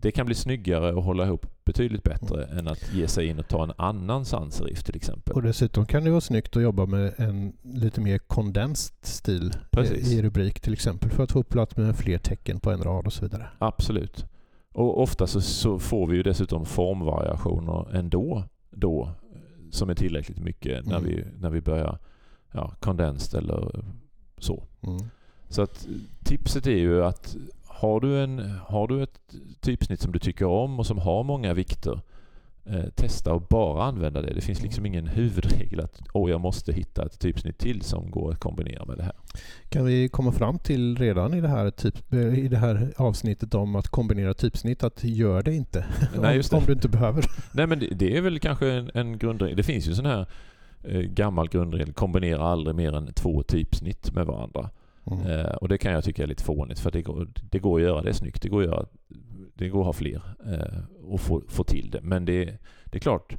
det 0.00 0.10
kan 0.12 0.26
bli 0.26 0.34
snyggare 0.34 0.92
och 0.94 1.02
hålla 1.02 1.24
ihop 1.26 1.46
betydligt 1.64 2.02
bättre 2.02 2.44
Mm. 2.44 2.58
än 2.58 2.68
att 2.68 2.94
ge 2.94 3.08
sig 3.08 3.26
in 3.26 3.38
och 3.38 3.48
ta 3.48 3.64
en 3.64 3.72
annan 3.76 4.24
sansriff 4.24 4.82
till 4.84 4.96
exempel. 4.96 5.34
Och 5.34 5.42
dessutom 5.42 5.86
kan 5.86 6.04
det 6.04 6.10
vara 6.10 6.20
snyggt 6.20 6.56
att 6.56 6.62
jobba 6.62 6.86
med 6.86 7.14
en 7.16 7.52
lite 7.62 8.00
mer 8.00 8.18
kondensed 8.18 8.96
stil 9.02 9.52
Precis. 9.70 10.12
i 10.12 10.22
rubrik 10.22 10.60
till 10.60 10.72
exempel 10.72 11.10
för 11.10 11.22
att 11.22 11.32
få 11.32 11.42
plats 11.42 11.76
med 11.76 11.96
fler 11.96 12.18
tecken 12.18 12.60
på 12.60 12.70
en 12.70 12.82
rad 12.82 13.06
och 13.06 13.12
så 13.12 13.22
vidare. 13.22 13.46
Absolut. 13.58 14.26
Och 14.72 15.02
ofta 15.02 15.26
så, 15.26 15.40
så 15.40 15.78
får 15.78 16.06
vi 16.06 16.16
ju 16.16 16.22
dessutom 16.22 16.66
formvariationer 16.66 17.94
ändå 17.96 18.44
då 18.70 19.02
eh, 19.04 19.40
som 19.70 19.90
är 19.90 19.94
tillräckligt 19.94 20.38
mycket 20.38 20.86
när, 20.86 20.98
Mm. 20.98 21.08
vi, 21.10 21.24
när 21.38 21.50
vi 21.50 21.60
börjar 21.60 21.98
ja, 22.52 22.74
eller 23.34 23.84
så. 24.38 24.64
Mm. 24.80 24.98
Så 25.48 25.62
att 25.62 25.86
tipset 26.24 26.66
är 26.66 26.70
ju 26.78 27.04
att 27.04 27.36
har 27.76 28.00
du, 28.00 28.22
en, 28.22 28.38
har 28.66 28.88
du 28.88 29.02
ett 29.02 29.20
typsnitt 29.60 30.00
som 30.00 30.12
du 30.12 30.18
tycker 30.18 30.46
om 30.46 30.78
och 30.78 30.86
som 30.86 30.98
har 30.98 31.24
många 31.24 31.54
vikter 31.54 32.00
eh, 32.64 32.84
testa 32.94 33.32
att 33.32 33.48
bara 33.48 33.84
använda 33.84 34.22
det. 34.22 34.34
Det 34.34 34.40
finns 34.40 34.62
liksom 34.62 34.86
ingen 34.86 35.06
huvudregel 35.06 35.80
att 35.80 36.00
åh, 36.12 36.30
jag 36.30 36.40
måste 36.40 36.72
hitta 36.72 37.06
ett 37.06 37.20
typsnitt 37.20 37.58
till 37.58 37.82
som 37.82 38.10
går 38.10 38.32
att 38.32 38.38
kombinera 38.38 38.84
med 38.84 38.96
det 38.96 39.02
här. 39.02 39.12
Kan 39.68 39.84
vi 39.84 40.08
komma 40.08 40.32
fram 40.32 40.58
till 40.58 40.96
redan 40.96 41.34
i 41.34 41.40
det 41.40 41.48
här, 41.48 41.70
typ, 41.70 42.12
eh, 42.12 42.38
i 42.38 42.48
det 42.48 42.56
här 42.56 42.92
avsnittet 42.96 43.54
om 43.54 43.76
att 43.76 43.88
kombinera 43.88 44.34
typsnitt 44.34 44.84
att 44.84 45.04
gör 45.04 45.42
det 45.42 45.54
inte. 45.54 45.86
Nej, 46.20 46.36
just 46.36 46.50
det. 46.50 46.56
om 46.56 46.62
du 46.66 46.72
inte 46.72 46.88
behöver. 46.88 47.24
Nej 47.52 47.66
men 47.66 47.78
det, 47.78 47.86
det 47.86 48.16
är 48.16 48.20
väl 48.20 48.38
kanske 48.38 48.72
en, 48.72 48.90
en 48.94 49.18
grundregel. 49.18 49.56
Det 49.56 49.62
finns 49.62 49.88
ju 49.88 49.94
sån 49.94 50.06
här 50.06 50.26
eh, 50.84 51.00
gammal 51.00 51.48
grundregel, 51.48 51.92
kombinera 51.92 52.42
aldrig 52.42 52.76
mer 52.76 52.92
än 52.92 53.12
två 53.12 53.42
typsnitt 53.42 54.14
med 54.14 54.26
varandra. 54.26 54.70
Mm. 55.10 55.26
Eh, 55.26 55.54
och 55.54 55.68
det 55.68 55.78
kan 55.78 55.92
jag 55.92 56.04
tycka 56.04 56.22
är 56.22 56.26
lite 56.26 56.44
fånigt 56.44 56.78
för 56.78 56.90
det 56.90 57.02
går, 57.02 57.28
det 57.50 57.58
går 57.58 57.78
att 57.78 57.86
göra 57.86 58.02
det 58.02 58.14
snyggt. 58.14 58.42
Det 58.42 58.48
går 58.48 58.62
att, 58.62 58.68
göra, 58.68 58.86
det 59.54 59.68
går 59.68 59.80
att 59.80 59.86
ha 59.86 59.92
fler 59.92 60.22
eh, 60.46 61.04
och 61.04 61.20
få, 61.20 61.42
få 61.48 61.64
till 61.64 61.90
det. 61.90 62.00
Men 62.02 62.24
det, 62.24 62.44
det 62.84 62.98
är 62.98 63.00
klart, 63.00 63.36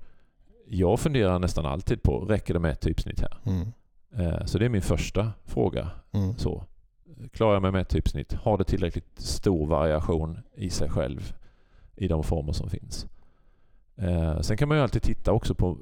jag 0.67 1.00
funderar 1.00 1.39
nästan 1.39 1.65
alltid 1.65 2.03
på, 2.03 2.19
räcker 2.19 2.53
det 2.53 2.59
med 2.59 2.71
ett 2.71 2.81
typsnitt 2.81 3.21
här? 3.21 3.38
Mm. 3.45 3.71
Eh, 4.15 4.45
så 4.45 4.57
det 4.57 4.65
är 4.65 4.69
min 4.69 4.81
första 4.81 5.31
fråga. 5.45 5.89
Mm. 6.12 6.38
Så. 6.38 6.63
Klarar 7.31 7.53
jag 7.53 7.62
mig 7.62 7.71
med 7.71 7.81
ett 7.81 7.89
typsnitt? 7.89 8.33
Har 8.33 8.57
det 8.57 8.63
tillräckligt 8.63 9.19
stor 9.19 9.65
variation 9.65 10.39
i 10.55 10.69
sig 10.69 10.89
själv 10.89 11.33
i 11.95 12.07
de 12.07 12.24
former 12.24 12.51
som 12.53 12.69
finns? 12.69 13.07
Eh, 13.95 14.41
sen 14.41 14.57
kan 14.57 14.67
man 14.67 14.77
ju 14.77 14.83
alltid 14.83 15.01
titta 15.01 15.31
också 15.31 15.55
på, 15.55 15.77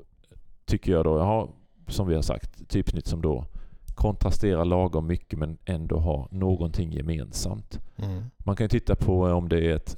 tycker 0.65 0.92
jag 0.92 1.06
då, 1.06 1.18
jag 1.18 1.25
har, 1.25 1.50
som 1.88 2.08
vi 2.08 2.15
har 2.15 2.22
sagt, 2.22 2.70
typsnitt 2.70 3.08
som 3.08 3.22
då 3.22 3.46
kontrasterar 4.06 4.66
lagom 4.66 5.08
mycket 5.08 5.40
men 5.40 5.58
ändå 5.66 6.00
har 6.00 6.28
någonting 6.32 6.92
gemensamt. 6.92 7.80
Mm. 7.96 8.24
Man 8.38 8.56
kan 8.56 8.64
ju 8.64 8.70
titta 8.70 8.96
på 8.96 9.24
om 9.24 9.50
det 9.50 9.66
är 9.66 9.76
ett, 9.76 9.98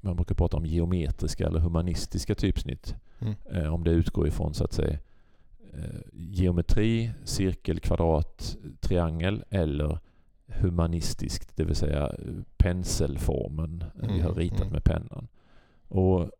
man 0.00 0.16
brukar 0.16 0.34
prata 0.34 0.56
om 0.56 0.66
geometriska 0.66 1.46
eller 1.46 1.60
humanistiska 1.60 2.34
typsnitt. 2.34 2.94
Mm. 3.18 3.34
Eh, 3.50 3.74
om 3.74 3.84
det 3.84 3.90
utgår 3.90 4.28
ifrån 4.28 4.54
så 4.54 4.64
att 4.64 4.72
säga 4.72 4.98
eh, 5.72 6.00
geometri, 6.12 7.10
cirkel, 7.24 7.80
kvadrat, 7.80 8.56
triangel 8.80 9.44
eller 9.50 9.98
humanistiskt, 10.46 11.56
det 11.56 11.64
vill 11.64 11.76
säga 11.76 12.02
eh, 12.06 12.34
penselformen 12.56 13.84
eh, 14.02 14.08
vi 14.08 14.20
har 14.20 14.30
Mm, 14.30 14.38
ritat 14.38 14.60
mm. 14.60 14.72
med 14.72 14.84
pennan. 14.84 15.28
Och 15.88 16.30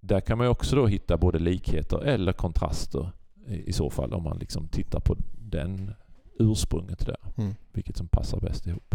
där 0.00 0.20
kan 0.20 0.38
man 0.38 0.46
ju 0.46 0.50
också 0.50 0.76
då 0.76 0.86
hitta 0.86 1.16
både 1.16 1.38
likheter 1.38 1.98
eller 1.98 2.32
kontraster 2.32 3.10
i, 3.46 3.68
i 3.68 3.72
så 3.72 3.90
fall 3.90 4.12
om 4.12 4.22
man 4.22 4.38
liksom 4.38 4.68
tittar 4.68 5.00
på 5.00 5.16
den 5.38 5.94
ursprunget 6.38 7.06
där. 7.06 7.16
Mm. 7.36 7.54
Vilket 7.72 7.96
som 7.96 8.08
passar 8.08 8.40
bäst 8.40 8.66
ihop. 8.66 8.94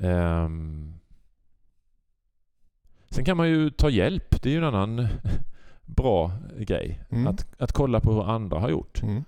Ehm. 0.00 0.94
Sen 3.10 3.24
kan 3.24 3.36
man 3.36 3.48
ju 3.48 3.70
ta 3.70 3.90
hjälp. 3.90 4.42
Det 4.42 4.48
är 4.48 4.52
ju 4.52 4.58
en 4.58 4.74
annan 4.74 5.08
bra 5.84 6.32
grej. 6.58 7.00
Mm. 7.10 7.26
Att, 7.26 7.46
att 7.58 7.72
kolla 7.72 8.00
på 8.00 8.12
hur 8.12 8.24
andra 8.24 8.58
har 8.58 8.70
gjort. 8.70 9.02
Mm. 9.02 9.24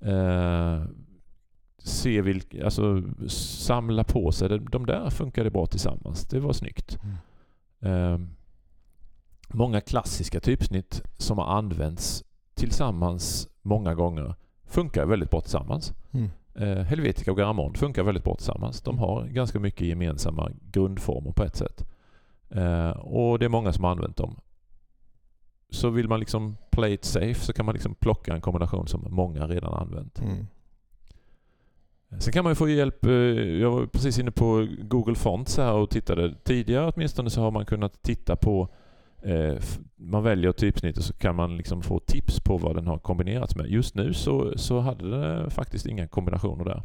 Eh, 0.00 0.86
se 1.78 2.22
vilka, 2.22 2.64
alltså 2.64 3.02
samla 3.28 4.04
på 4.04 4.32
sig. 4.32 4.48
De, 4.48 4.86
där 4.86 5.10
funkade 5.10 5.50
bra 5.50 5.66
tillsammans. 5.66 6.24
Det 6.28 6.40
var 6.40 6.52
snyggt. 6.52 6.98
Eh, 7.80 8.18
många 9.48 9.80
klassiska 9.80 10.40
typsnitt 10.40 11.02
som 11.18 11.38
har 11.38 11.46
använts 11.46 12.24
tillsammans 12.54 13.48
många 13.62 13.94
gånger 13.94 14.34
funkar 14.72 15.06
väldigt 15.06 15.30
bra 15.30 15.40
tillsammans. 15.40 15.92
Mm. 16.12 16.30
Eh, 16.54 16.84
Helvetica 16.84 17.30
och 17.30 17.36
Garamond 17.36 17.76
funkar 17.76 18.02
väldigt 18.02 18.24
bra 18.24 18.34
tillsammans. 18.34 18.80
De 18.82 18.98
har 18.98 19.24
ganska 19.26 19.60
mycket 19.60 19.86
gemensamma 19.86 20.50
grundformer 20.72 21.32
på 21.32 21.42
ett 21.44 21.56
sätt. 21.56 21.84
Eh, 22.50 22.90
och 22.90 23.38
det 23.38 23.44
är 23.44 23.48
många 23.48 23.72
som 23.72 23.84
har 23.84 23.90
använt 23.90 24.16
dem. 24.16 24.36
Så 25.70 25.90
vill 25.90 26.08
man 26.08 26.20
liksom 26.20 26.56
play 26.70 26.92
it 26.92 27.04
safe 27.04 27.34
så 27.34 27.52
kan 27.52 27.66
man 27.66 27.72
liksom 27.74 27.94
plocka 27.94 28.34
en 28.34 28.40
kombination 28.40 28.86
som 28.88 29.06
många 29.10 29.46
redan 29.46 29.74
använt. 29.74 30.20
Mm. 30.20 30.46
Sen 32.18 32.32
kan 32.32 32.44
man 32.44 32.50
ju 32.50 32.54
få 32.54 32.68
hjälp. 32.68 33.06
eh, 33.06 33.12
Jag 33.12 33.70
var 33.70 33.86
precis 33.86 34.18
inne 34.18 34.30
på 34.30 34.68
Google 34.80 35.14
Fonts 35.14 35.56
här 35.56 35.72
och 35.74 35.90
tittade. 35.90 36.34
Tidigare 36.44 36.92
åtminstone 36.94 37.30
så 37.30 37.40
har 37.40 37.50
man 37.50 37.66
kunnat 37.66 38.02
titta 38.02 38.36
på 38.36 38.62
eh, 38.62 38.68
man 39.96 40.22
väljer 40.22 40.52
typsnitt 40.52 40.98
och 40.98 41.04
så 41.04 41.12
kan 41.12 41.36
man 41.36 41.56
liksom 41.56 41.82
få 41.82 41.98
tips 41.98 42.40
på 42.40 42.56
vad 42.56 42.76
den 42.76 42.86
har 42.86 42.98
kombinerats 42.98 43.56
med. 43.56 43.66
Just 43.66 43.94
nu 43.94 44.14
så, 44.14 44.52
så 44.58 44.80
hade 44.80 45.10
det 45.10 45.50
faktiskt 45.50 45.86
inga 45.86 46.08
kombinationer 46.08 46.64
där. 46.64 46.82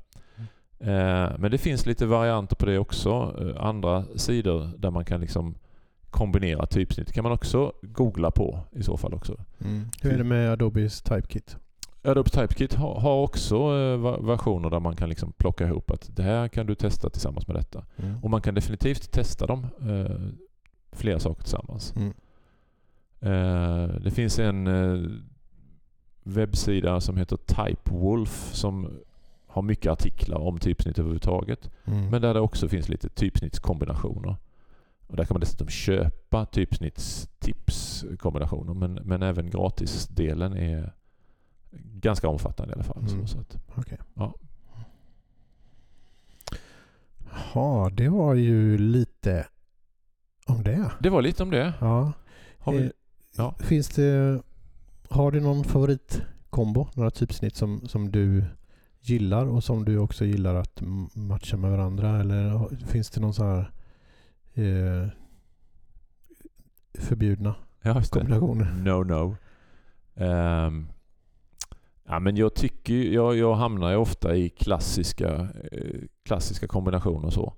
Eh, 0.79 1.37
men 1.39 1.51
det 1.51 1.57
finns 1.57 1.85
lite 1.85 2.05
varianter 2.05 2.55
på 2.55 2.65
det 2.65 2.79
också. 2.79 3.35
Eh, 3.41 3.65
andra 3.65 4.05
sidor 4.15 4.69
där 4.77 4.91
man 4.91 5.05
kan 5.05 5.21
liksom 5.21 5.55
kombinera 6.09 6.65
typsnitt 6.65 7.13
kan 7.13 7.23
man 7.23 7.31
också 7.31 7.71
googla 7.81 8.31
på 8.31 8.59
i 8.71 8.83
så 8.83 8.97
fall 8.97 9.13
också. 9.13 9.37
Mm. 9.59 9.85
Hur 10.01 10.13
är 10.13 10.17
det 10.17 10.23
med 10.23 10.51
Adobes 10.51 11.01
Typekit? 11.01 11.57
Adobe 12.03 12.29
Typekit 12.29 12.73
har, 12.73 13.23
också 13.23 13.55
eh, 13.55 14.25
versioner 14.25 14.69
där 14.69 14.79
man 14.79 14.95
kan 14.95 15.09
liksom 15.09 15.31
plocka 15.31 15.67
ihop 15.67 15.91
att 15.91 16.15
det 16.15 16.23
här 16.23 16.47
kan 16.47 16.65
du 16.65 16.75
testa 16.75 17.09
tillsammans 17.09 17.47
med 17.47 17.55
detta. 17.55 17.83
Mm. 17.97 18.23
Och 18.23 18.29
man 18.29 18.41
kan 18.41 18.55
definitivt 18.55 19.11
testa 19.11 19.45
dem, 19.45 19.67
eh, 19.81 20.15
flera 20.91 21.19
saker 21.19 21.43
tillsammans. 21.43 21.93
Eh, 23.19 23.83
det 24.01 24.11
finns 24.11 24.39
en 24.39 24.67
eh, 24.67 24.99
webbsida 26.23 27.01
som 27.01 27.17
heter 27.17 27.37
Typewolf 27.37 28.49
som 28.53 28.99
har 29.47 29.61
mycket 29.61 29.91
artiklar 29.91 30.37
om 30.37 30.59
typsnitt 30.59 30.99
överhuvudtaget. 30.99 31.69
Mm. 31.85 32.09
Men 32.09 32.21
där 32.21 32.33
det 32.33 32.39
också 32.39 32.69
finns 32.69 32.89
lite 32.89 33.09
typsnittskombinationer. 33.09 34.35
Och 35.07 35.15
där 35.15 35.25
kan 35.25 35.35
man 35.35 35.39
dessutom 35.39 35.67
köpa 35.67 36.45
typsnittstipskombinationer. 36.45 38.73
Men, 38.73 38.93
men 38.93 39.23
även 39.23 39.49
gratisdelen 39.49 40.53
är 40.53 40.93
ganska 41.93 42.27
omfattande 42.27 42.71
i 42.71 42.75
alla 42.75 42.83
fall. 42.83 43.03
Mm. 43.09 43.27
Så, 43.27 43.39
att, 43.39 43.57
Okej. 43.75 43.97
Ja. 44.13 44.33
Ja, 47.53 47.89
det 47.93 48.09
var 48.09 48.33
ju 48.33 48.77
lite 48.77 49.47
om 50.45 50.63
det. 50.63 50.91
det 50.99 51.09
var 51.09 51.21
lite 51.21 51.43
om 51.43 51.49
det. 51.51 51.73
Ja. 51.79 52.11
Har 52.57 52.73
vi, 52.73 52.83
Eh, 52.83 52.89
ja. 53.37 53.55
Finns 53.59 53.89
det, 53.89 54.41
har 55.09 55.31
du 55.31 55.39
någon 55.39 55.63
favoritkombo? 55.63 56.87
Några 56.93 57.11
typsnitt 57.11 57.55
som, 57.55 57.87
som 57.87 58.11
du 58.11 58.43
gillar 59.01 59.45
och 59.45 59.63
som 59.63 59.85
du 59.85 59.97
också 59.97 60.25
gillar 60.25 60.55
att 60.55 60.81
matcha 61.13 61.57
med 61.57 61.71
varandra? 61.71 62.19
Eller 62.19 62.69
finns 62.85 63.09
det 63.09 63.21
någon 63.21 63.33
så 63.33 63.43
här 63.43 63.71
eh, 64.53 65.07
förbjudna 66.93 67.55
ja, 67.81 68.01
kombinationer? 68.09 68.73
No, 68.83 69.03
no. 69.03 69.35
Ehm, 70.15 70.87
ja, 72.05 72.19
men 72.19 72.35
jag 72.35 72.53
tycker 72.53 72.93
jag, 72.93 73.37
jag 73.37 73.55
hamnar 73.55 73.89
ju 73.89 73.95
ofta 73.95 74.35
i 74.35 74.49
klassiska, 74.49 75.47
eh, 75.71 76.01
klassiska 76.25 76.67
kombinationer 76.67 77.29
så. 77.29 77.53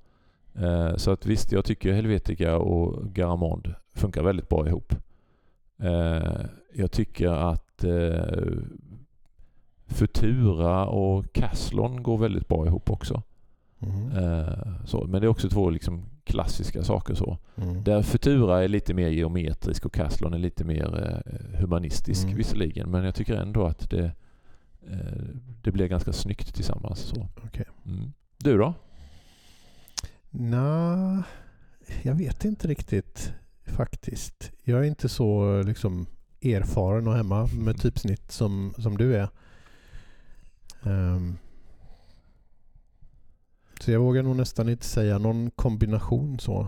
Eh, 0.56 0.96
så 0.96 1.12
att 1.12 1.26
visst, 1.26 1.52
jag 1.52 1.66
tycker 1.66 1.94
Helvetica 1.94 2.58
och 2.58 3.14
Garamond 3.14 3.74
funkar 3.96 4.24
väldigt 4.24 4.50
bra 4.50 4.68
ihop. 4.68 4.94
Eh, 5.80 6.46
jag 6.74 6.92
tycker 6.92 7.28
att 7.28 7.84
eh, 7.84 8.48
Futura 9.88 10.86
och 10.86 11.34
Caslon 11.34 12.04
går 12.04 12.18
väldigt 12.18 12.48
bra 12.48 12.66
ihop 12.68 12.90
också. 12.90 13.24
Mm. 13.80 14.12
Eh, 14.12 14.86
så. 14.86 15.08
Men 15.08 15.22
det 15.22 15.28
är 15.28 15.30
också 15.30 15.50
två 15.50 15.70
liksom 15.70 16.06
klassiska 16.24 16.84
saker 16.84 17.16
så. 17.16 17.38
Mm. 17.56 17.84
Där 17.84 18.02
Futura 18.02 18.64
är 18.64 18.68
lite 18.68 18.94
mer 18.94 19.08
geometrisk 19.08 19.86
och 19.86 19.94
Caslon 19.94 20.34
är 20.34 20.38
lite 20.38 20.64
mer 20.64 21.22
humanistisk 21.60 22.24
Mm. 22.24 22.38
visserligen. 22.38 22.92
Men 22.92 23.04
jag 23.04 23.16
tycker 23.16 23.36
ändå 23.36 23.66
att 23.66 23.90
det, 23.90 24.12
det 25.64 25.72
blir 25.72 25.88
ganska 25.88 26.14
snyggt 26.14 26.56
tillsammans. 26.56 27.00
Så. 27.00 27.28
Okej. 27.46 27.66
Mm. 27.86 28.14
Du 28.38 28.58
då? 28.58 28.74
Nja, 30.30 31.24
jag 32.02 32.16
vet 32.16 32.46
inte 32.46 32.68
riktigt 32.68 33.34
faktiskt. 33.80 34.52
Jag 34.64 34.80
är 34.80 34.84
inte 34.84 35.10
så 35.10 35.62
liksom 35.64 36.06
erfaren 36.42 37.08
och 37.08 37.16
hemma 37.16 37.48
med 37.54 37.82
typsnitt 37.82 38.32
som, 38.32 38.74
som 38.78 38.98
du 38.98 39.16
är. 39.16 39.30
Ehm. 40.84 41.38
så 43.80 43.92
jag 43.92 44.00
vågar 44.00 44.24
nog 44.24 44.36
nästan 44.36 44.70
inte 44.70 44.86
säga 44.86 45.18
någon 45.18 45.52
kombination 45.52 46.40
så. 46.40 46.68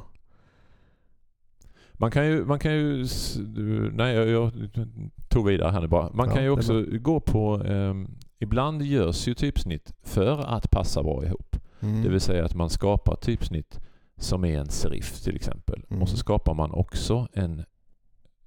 Man 1.94 2.12
kan 2.12 2.28
ju, 2.28 2.46
man 2.46 2.60
kan 2.60 2.74
ju 2.74 3.08
nej 3.94 4.16
jag, 4.16 4.28
jag 4.28 4.52
tog 5.30 5.48
vidare 5.48 5.72
här 5.72 5.82
nu 5.82 5.88
bara. 5.88 6.10
Man 6.14 6.30
Ja, 6.30 6.36
kan 6.36 6.44
ju 6.44 6.50
också 6.50 6.86
gå 6.92 7.20
på, 7.20 7.64
ehm, 7.66 8.08
ibland 8.40 8.82
görs 8.82 9.28
ju 9.28 9.34
typsnitt 9.34 9.94
för 10.04 10.38
att 10.38 10.72
passa 10.72 11.04
bra 11.04 11.26
ihop. 11.26 11.56
Mm. 11.80 12.04
Det 12.04 12.10
vill 12.10 12.22
säga 12.22 12.46
att 12.46 12.56
man 12.56 12.70
skapar 12.70 13.16
typsnitt 13.16 13.80
som 14.22 14.46
är 14.46 14.60
en 14.60 14.70
serif 14.70 15.22
till 15.22 15.36
exempel. 15.36 15.84
Mm. 15.90 16.02
Och 16.02 16.10
så 16.10 16.18
skapar 16.18 16.54
man 16.54 16.72
också 16.72 17.28
en 17.34 17.64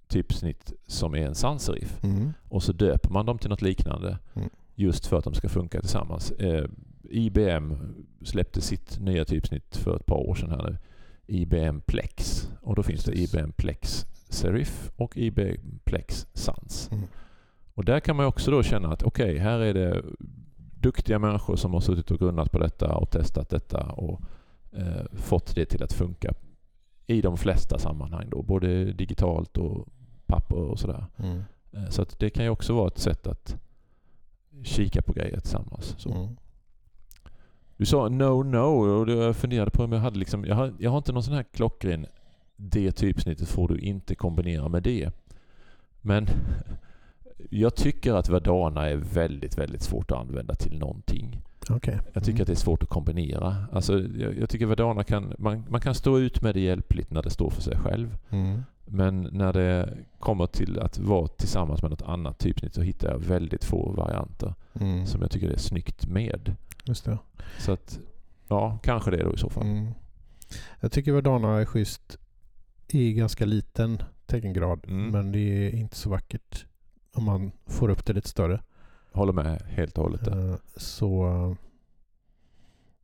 typsnitt 0.08 0.72
som 0.86 1.14
är 1.14 1.26
en 1.26 1.34
sans-serif. 1.34 2.04
Mm. 2.04 2.32
Och 2.48 2.62
så 2.62 2.72
döper 2.72 3.10
man 3.10 3.26
dem 3.26 3.38
till 3.38 3.50
något 3.50 3.62
liknande. 3.62 4.18
Mm. 4.34 4.48
Just 4.74 5.06
för 5.06 5.18
att 5.18 5.24
de 5.24 5.34
ska 5.34 5.48
funka 5.48 5.80
tillsammans. 5.80 6.30
Eh, 6.30 6.64
IBM 7.02 7.94
släppte 8.22 8.60
sitt 8.60 9.00
nya 9.00 9.24
typsnitt 9.24 9.76
för 9.76 9.96
ett 9.96 10.06
par 10.06 10.16
år 10.16 10.34
sedan 10.34 10.50
här 10.50 10.62
nu. 10.62 10.78
IBM 11.26 11.80
Plex. 11.80 12.48
Och 12.60 12.74
då 12.74 12.82
finns 12.82 13.04
Precis. 13.04 13.30
det 13.30 13.38
IBM 13.38 13.52
Plex 13.52 14.06
Serif 14.28 14.90
och 14.96 15.16
IBM 15.16 15.78
Plex 15.84 16.26
Sans. 16.32 16.90
Mm. 16.92 17.04
Och 17.74 17.84
där 17.84 18.00
kan 18.00 18.16
man 18.16 18.26
också 18.26 18.50
då 18.50 18.62
känna 18.62 18.92
att 18.92 19.02
okej, 19.02 19.38
här 19.38 19.60
är 19.60 19.74
det 19.74 20.02
duktiga 20.80 21.18
människor 21.18 21.56
som 21.56 21.74
har 21.74 21.80
suttit 21.80 22.10
och 22.10 22.18
grunnat 22.18 22.52
på 22.52 22.58
detta 22.58 22.96
och 22.96 23.10
testat 23.10 23.48
detta 23.48 23.82
och 23.82 24.20
eh, 24.74 25.04
fått 25.12 25.54
det 25.54 25.64
till 25.64 25.82
att 25.82 25.92
funka 25.92 26.34
i 27.06 27.20
de 27.20 27.36
flesta 27.36 27.78
sammanhang 27.78 28.30
då, 28.30 28.42
både 28.42 28.92
digitalt 28.92 29.56
och 29.58 29.88
papper 30.26 30.56
och 30.56 30.78
sådär. 30.78 31.06
Mm. 31.16 31.42
Eh, 31.72 31.88
Så 31.88 32.02
att 32.02 32.18
det 32.18 32.30
kan 32.30 32.44
ju 32.44 32.50
också 32.50 32.74
vara 32.74 32.88
ett 32.88 32.98
sätt 32.98 33.26
att 33.26 33.56
kika 34.62 35.02
på 35.02 35.12
grejer 35.12 35.40
tillsammans. 35.40 35.94
Så. 35.98 36.14
Mm. 36.14 36.36
Du 37.76 37.86
sa 37.86 38.08
no 38.08 38.42
no 38.42 38.58
och 38.58 39.08
jag 39.08 39.36
funderade 39.36 39.70
på 39.70 39.84
om 39.84 39.92
jag 39.92 40.00
hade 40.00 40.18
liksom, 40.18 40.44
jag 40.44 40.54
har, 40.54 40.74
jag 40.78 40.90
har 40.90 40.98
inte 40.98 41.12
någon 41.12 41.22
sån 41.22 41.34
här 41.34 41.44
klockren 41.52 42.06
det 42.56 42.92
typsnittet 42.92 43.48
får 43.48 43.68
du 43.68 43.78
inte 43.78 44.14
kombinera 44.14 44.68
med 44.68 44.82
det. 44.82 45.10
Men 46.00 46.26
jag 47.50 47.74
tycker 47.74 48.14
att 48.14 48.28
Verdana 48.28 48.90
är 48.90 48.96
väldigt, 48.96 49.58
väldigt 49.58 49.82
svårt 49.82 50.10
att 50.10 50.18
använda 50.18 50.54
till 50.54 50.78
någonting. 50.78 51.42
Okej. 51.70 51.98
Jag 52.12 52.22
tycker 52.24 52.30
Mm. 52.36 52.42
att 52.42 52.46
det 52.46 52.52
är 52.52 52.56
svårt 52.56 52.82
att 52.82 52.88
kombinera. 52.88 53.56
Alltså, 53.72 53.98
jag, 54.00 54.38
jag 54.38 54.48
tycker 54.48 54.66
Verdana 54.66 55.04
kan, 55.04 55.34
man, 55.38 55.64
man 55.68 55.80
kan 55.80 55.94
stå 55.94 56.18
ut 56.18 56.42
med 56.42 56.54
det 56.54 56.60
hjälpligt 56.60 57.10
när 57.10 57.22
det 57.22 57.30
står 57.30 57.50
för 57.50 57.62
sig 57.62 57.76
själv. 57.76 58.16
Mm. 58.30 58.62
Men 58.86 59.28
när 59.32 59.52
det 59.52 59.94
kommer 60.18 60.46
till 60.46 60.78
att 60.78 60.98
vara 60.98 61.28
tillsammans 61.28 61.82
med 61.82 61.90
något 61.90 62.02
annat 62.02 62.38
typsnitt 62.38 62.74
så 62.74 62.82
hittar 62.82 63.10
jag 63.10 63.18
väldigt 63.18 63.64
få 63.64 63.92
varianter 63.92 64.54
Mm. 64.80 65.06
som 65.06 65.22
jag 65.22 65.30
tycker 65.30 65.50
är 65.50 65.56
snyggt 65.56 66.06
med. 66.06 66.56
Just 66.84 67.04
det. 67.04 67.18
Så 67.58 67.72
att, 67.72 67.98
ja, 68.48 68.78
kanske 68.82 69.10
det 69.10 69.22
då 69.24 69.34
i 69.34 69.38
så 69.38 69.50
fall. 69.50 69.62
Mm. 69.66 69.94
Jag 70.80 70.92
tycker 70.92 71.12
Verdana 71.12 71.60
är 71.60 71.64
schysst 71.64 72.18
i 72.88 73.12
ganska 73.12 73.44
liten 73.44 74.02
teckengrad. 74.26 74.80
Mm. 74.88 75.08
Men 75.10 75.32
det 75.32 75.38
är 75.38 75.70
inte 75.74 75.96
så 75.96 76.10
vackert 76.10 76.66
om 77.14 77.24
man 77.24 77.52
får 77.66 77.88
upp 77.88 78.04
det 78.06 78.12
lite 78.12 78.28
större. 78.28 78.60
Håller 79.14 79.32
med 79.32 79.62
helt 79.66 79.98
och 79.98 80.04
hållet 80.04 80.24
där. 80.24 80.50
Eh, 80.50 80.56
Så, 80.76 81.56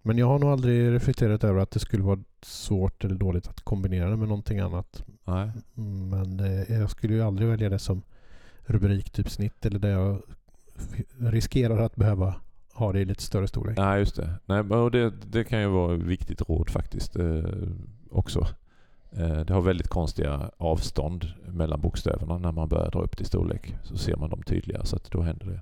men 0.03 0.19
jag 0.19 0.27
har 0.27 0.39
nog 0.39 0.51
aldrig 0.51 0.93
reflekterat 0.93 1.45
över 1.45 1.61
att 1.61 1.71
det 1.71 1.81
skulle 1.81 2.03
vara 2.03 2.19
svårt 2.43 3.05
eller 3.05 3.15
dåligt 3.15 3.49
att 3.49 3.61
kombinera 3.61 4.11
det 4.11 4.17
med 4.17 4.29
någonting 4.29 4.59
annat. 4.59 5.05
Nej. 5.25 5.51
Men 6.11 6.41
eh, 6.41 6.73
jag 6.73 6.91
skulle 6.91 7.15
ju 7.15 7.23
aldrig 7.23 7.49
välja 7.49 7.69
det 7.69 7.79
som 7.79 8.03
rubriktypsnitt 8.63 9.67
eller 9.67 9.79
där 9.79 9.91
jag 9.91 10.23
riskerar 11.19 11.79
att 11.79 11.97
behöva 11.97 12.35
ha 12.73 12.93
det 12.93 13.01
i 13.01 13.05
lite 13.05 13.23
större 13.23 13.49
storlek. 13.49 13.77
Nej, 13.79 13.99
just 13.99 14.17
det. 14.17 14.35
Nej, 14.47 14.61
och 14.61 14.91
det, 14.91 15.11
det 15.11 15.45
kan 15.45 15.61
ju 15.61 15.67
vara 15.69 15.95
ett 15.95 16.03
viktigt 16.03 16.49
råd 16.49 16.71
faktiskt 16.71 17.17
eh, 17.17 17.45
också. 18.11 18.47
Eh, 19.13 19.41
det 19.41 19.55
har 19.55 19.61
väldigt 19.61 19.89
konstiga 19.89 20.51
avstånd 20.57 21.27
mellan 21.47 21.81
bokstäverna 21.81 22.39
när 22.39 22.53
man 22.53 22.69
börjar 22.69 22.91
dra 22.91 23.01
upp 23.03 23.17
det 23.17 23.23
i 23.23 23.27
storlek. 23.27 23.77
Så 23.83 23.97
ser 23.97 24.17
man 24.17 24.31
dem 24.31 24.43
tydligare 24.43 24.87
så 24.87 24.97
att 24.97 25.11
då 25.11 25.23
händer 25.23 25.47
det 25.47 25.61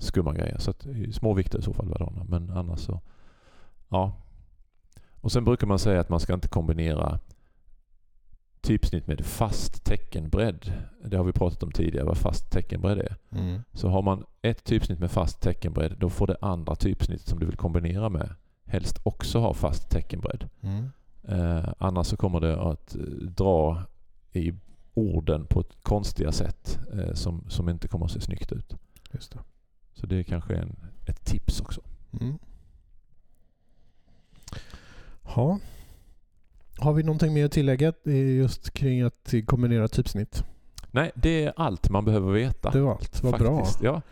skumma 0.00 0.32
grejer. 0.32 0.58
Så 0.58 0.70
att, 0.70 0.86
i 0.86 1.12
små 1.12 1.34
vikter 1.34 1.58
i 1.58 1.62
så 1.62 1.72
fall 1.72 1.88
Verdana. 1.88 2.24
Men 2.28 2.50
annars 2.50 2.80
så, 2.80 3.00
ja. 3.88 4.12
Och 5.20 5.32
sen 5.32 5.44
brukar 5.44 5.66
man 5.66 5.78
säga 5.78 6.00
att 6.00 6.08
man 6.08 6.20
ska 6.20 6.34
inte 6.34 6.48
kombinera 6.48 7.18
typsnitt 8.60 9.06
med 9.06 9.26
fast 9.26 9.84
teckenbredd. 9.84 10.72
Det 11.04 11.16
har 11.16 11.24
vi 11.24 11.32
pratat 11.32 11.62
om 11.62 11.72
tidigare, 11.72 12.06
vad 12.06 12.18
fast 12.18 12.50
teckenbredd 12.50 12.98
är. 12.98 13.16
Mm. 13.30 13.60
Så 13.72 13.88
har 13.88 14.02
man 14.02 14.24
ett 14.42 14.64
typsnitt 14.64 14.98
med 14.98 15.10
fast 15.10 15.40
teckenbredd 15.40 15.96
då 15.98 16.10
får 16.10 16.26
det 16.26 16.36
andra 16.40 16.74
typsnittet 16.74 17.28
som 17.28 17.38
du 17.38 17.46
vill 17.46 17.56
kombinera 17.56 18.08
med 18.08 18.34
helst 18.64 19.00
också 19.02 19.38
ha 19.38 19.54
fast 19.54 19.90
teckenbredd. 19.90 20.48
Mm. 20.60 20.90
Eh, 21.28 21.68
annars 21.78 22.06
så 22.06 22.16
kommer 22.16 22.40
det 22.40 22.60
att 22.60 22.96
eh, 22.96 23.02
dra 23.36 23.82
i 24.32 24.52
orden 24.94 25.46
på 25.46 25.60
ett 25.60 25.76
konstiga 25.82 26.32
sätt 26.32 26.80
eh, 26.92 27.14
som, 27.14 27.44
som 27.48 27.68
inte 27.68 27.88
kommer 27.88 28.04
att 28.04 28.10
se 28.10 28.20
snyggt 28.20 28.52
ut. 28.52 28.76
Just 29.12 29.32
det. 29.32 29.38
Så 29.94 30.06
det 30.06 30.16
är 30.18 30.22
kanske 30.22 30.54
en, 30.56 30.76
ett 31.06 31.24
tips 31.24 31.60
också. 31.60 31.80
Mm. 32.20 32.38
Ja. 35.36 35.58
Har 36.78 36.92
vi 36.92 37.02
någonting 37.02 37.34
mer 37.34 37.44
att 37.44 37.52
tillägga 37.52 37.92
just 38.36 38.70
kring 38.70 39.02
att 39.02 39.34
kombinera 39.46 39.88
typsnitt? 39.88 40.44
Nej, 40.90 41.10
det 41.14 41.44
är 41.44 41.52
allt 41.56 41.90
man 41.90 42.04
behöver 42.04 42.32
veta. 42.32 42.70
Det 42.70 42.80
var 42.80 42.92
allt. 42.92 43.22
Vad 43.22 43.38
bra. 43.38 43.66
Ja. 43.82 44.02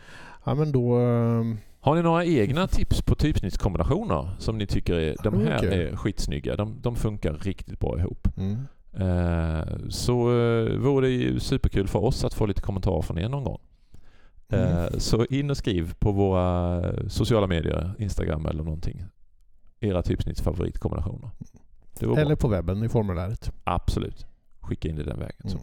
Ja, 0.44 0.54
men 0.54 0.72
då... 0.72 1.00
eh, 1.00 1.44
Har 1.80 1.94
ni 1.96 2.02
några 2.02 2.24
egna 2.24 2.66
tips 2.66 3.02
på 3.02 3.14
typsnittskombinationer 3.14 4.30
som 4.38 4.58
ni 4.58 4.66
tycker 4.66 4.94
är, 4.94 5.16
de 5.22 5.40
här 5.46 5.58
kul. 5.58 5.72
är 5.72 5.96
skitsnygga? 5.96 6.56
De, 6.56 6.76
de 6.82 6.96
funkar 6.96 7.32
riktigt 7.32 7.80
bra 7.80 7.98
ihop. 7.98 8.28
Mm. 8.36 8.56
Eh, 8.94 9.88
så 9.88 10.30
eh, 10.40 10.78
vore 10.78 11.06
det 11.06 11.12
ju 11.12 11.40
superkul 11.40 11.88
för 11.88 11.98
oss 12.04 12.24
att 12.24 12.34
få 12.34 12.46
lite 12.46 12.62
kommentarer 12.62 13.02
från 13.02 13.18
er 13.18 13.28
någon 13.28 13.44
gång. 13.44 13.58
Mm. 14.52 14.64
Eh, 14.84 14.98
så 14.98 15.24
in 15.24 15.50
och 15.50 15.56
skriv 15.56 15.94
på 15.98 16.12
våra 16.12 16.82
sociala 17.08 17.46
medier, 17.46 17.94
Instagram 17.98 18.46
eller 18.46 18.64
någonting. 18.64 19.04
Era 19.80 20.02
typsnittsfavoritkombinationer. 20.02 21.30
Det 22.00 22.06
var 22.06 22.16
Eller 22.16 22.26
bra. 22.26 22.36
på 22.36 22.48
webben 22.48 22.82
i 22.84 22.88
formuläret. 22.88 23.52
Absolut. 23.64 24.26
Skicka 24.60 24.88
in 24.88 24.96
det 24.96 25.02
den 25.04 25.18
vägen. 25.18 25.40
Mm. 25.44 25.58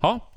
Ja, 0.00 0.32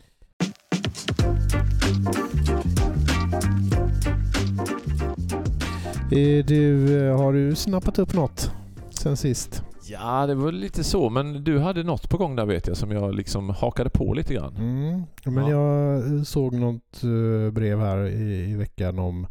Eh, 6.12 6.46
Du, 6.46 6.98
eh, 7.08 7.18
har 7.18 7.34
du 7.34 7.56
snappat 7.56 8.00
upp 8.00 8.14
något 8.14 8.52
sen 8.90 9.18
sist? 9.18 9.64
Ja, 9.90 10.28
det 10.28 10.36
var 10.36 10.52
lite 10.52 10.84
så. 10.84 11.10
Men 11.10 11.44
du 11.44 11.60
hade 11.60 11.84
något 11.84 12.10
på 12.10 12.18
gång 12.18 12.36
där 12.36 12.46
vet 12.46 12.68
jag 12.68 12.78
som 12.78 12.92
jag 12.92 13.16
liksom 13.16 13.50
hakade 13.50 13.90
på 13.90 14.14
lite 14.14 14.34
grann. 14.34 14.56
Mm. 14.56 15.04
Men 15.26 15.48
Ja. 15.48 15.50
jag 15.50 16.28
såg 16.28 16.54
något 16.54 17.04
eh, 17.04 17.52
brev 17.54 17.80
här 17.80 18.06
i, 18.08 18.52
i 18.52 18.56
veckan 18.56 19.00
om... 19.00 19.28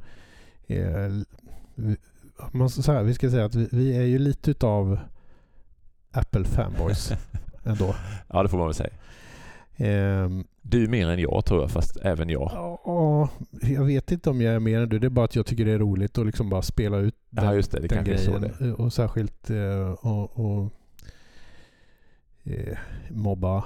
Eh, 0.67 0.79
man, 2.53 2.71
så 2.71 2.93
här, 2.93 3.03
vi 3.03 3.15
ska 3.15 3.31
säga 3.31 3.45
att 3.45 3.55
vi, 3.55 3.69
vi 3.73 3.97
är 3.97 4.03
ju 4.03 4.19
lite 4.19 4.51
utav 4.51 4.99
Apple 6.13 6.45
fanboys 6.45 7.13
ändå. 7.65 7.95
Ja, 8.29 8.43
det 8.43 8.49
får 8.49 8.59
man 8.59 8.67
väl 8.67 8.75
säga. 8.75 8.91
Ehm, 9.77 10.45
Du 10.63 10.89
mer 10.89 11.09
än 11.09 11.19
jag 11.19 11.45
tror 11.45 11.61
jag, 11.61 11.71
fast 11.71 11.97
även 12.03 12.29
jag. 12.29 12.51
Ja, 12.55 13.29
jag 13.63 13.85
vet 13.85 14.13
inte 14.13 14.31
om 14.31 14.41
jag 14.41 14.55
är 14.55 14.61
mer 14.61 14.81
än 14.81 14.89
du. 14.89 14.99
Det 14.99 15.07
är 15.07 15.11
bara 15.11 15.25
att 15.25 15.37
jag 15.37 15.47
tycker 15.47 15.65
det 15.65 15.73
är 15.73 15.79
roligt 15.79 16.19
att 16.19 16.27
liksom 16.27 16.51
bara 16.51 16.63
spela 16.63 16.97
ut 16.99 17.15
den, 17.31 17.45
Ja, 17.45 17.55
just 17.55 17.71
det. 17.71 17.81
Det 17.81 17.89
den 17.89 17.99
är 17.99 18.03
grejen. 18.05 18.75
Och 18.75 18.93
särskilt 18.93 19.51
eh, 19.51 19.91
och, 19.91 20.39
och 20.41 20.71
eh, 22.45 22.79
mobba 23.11 23.65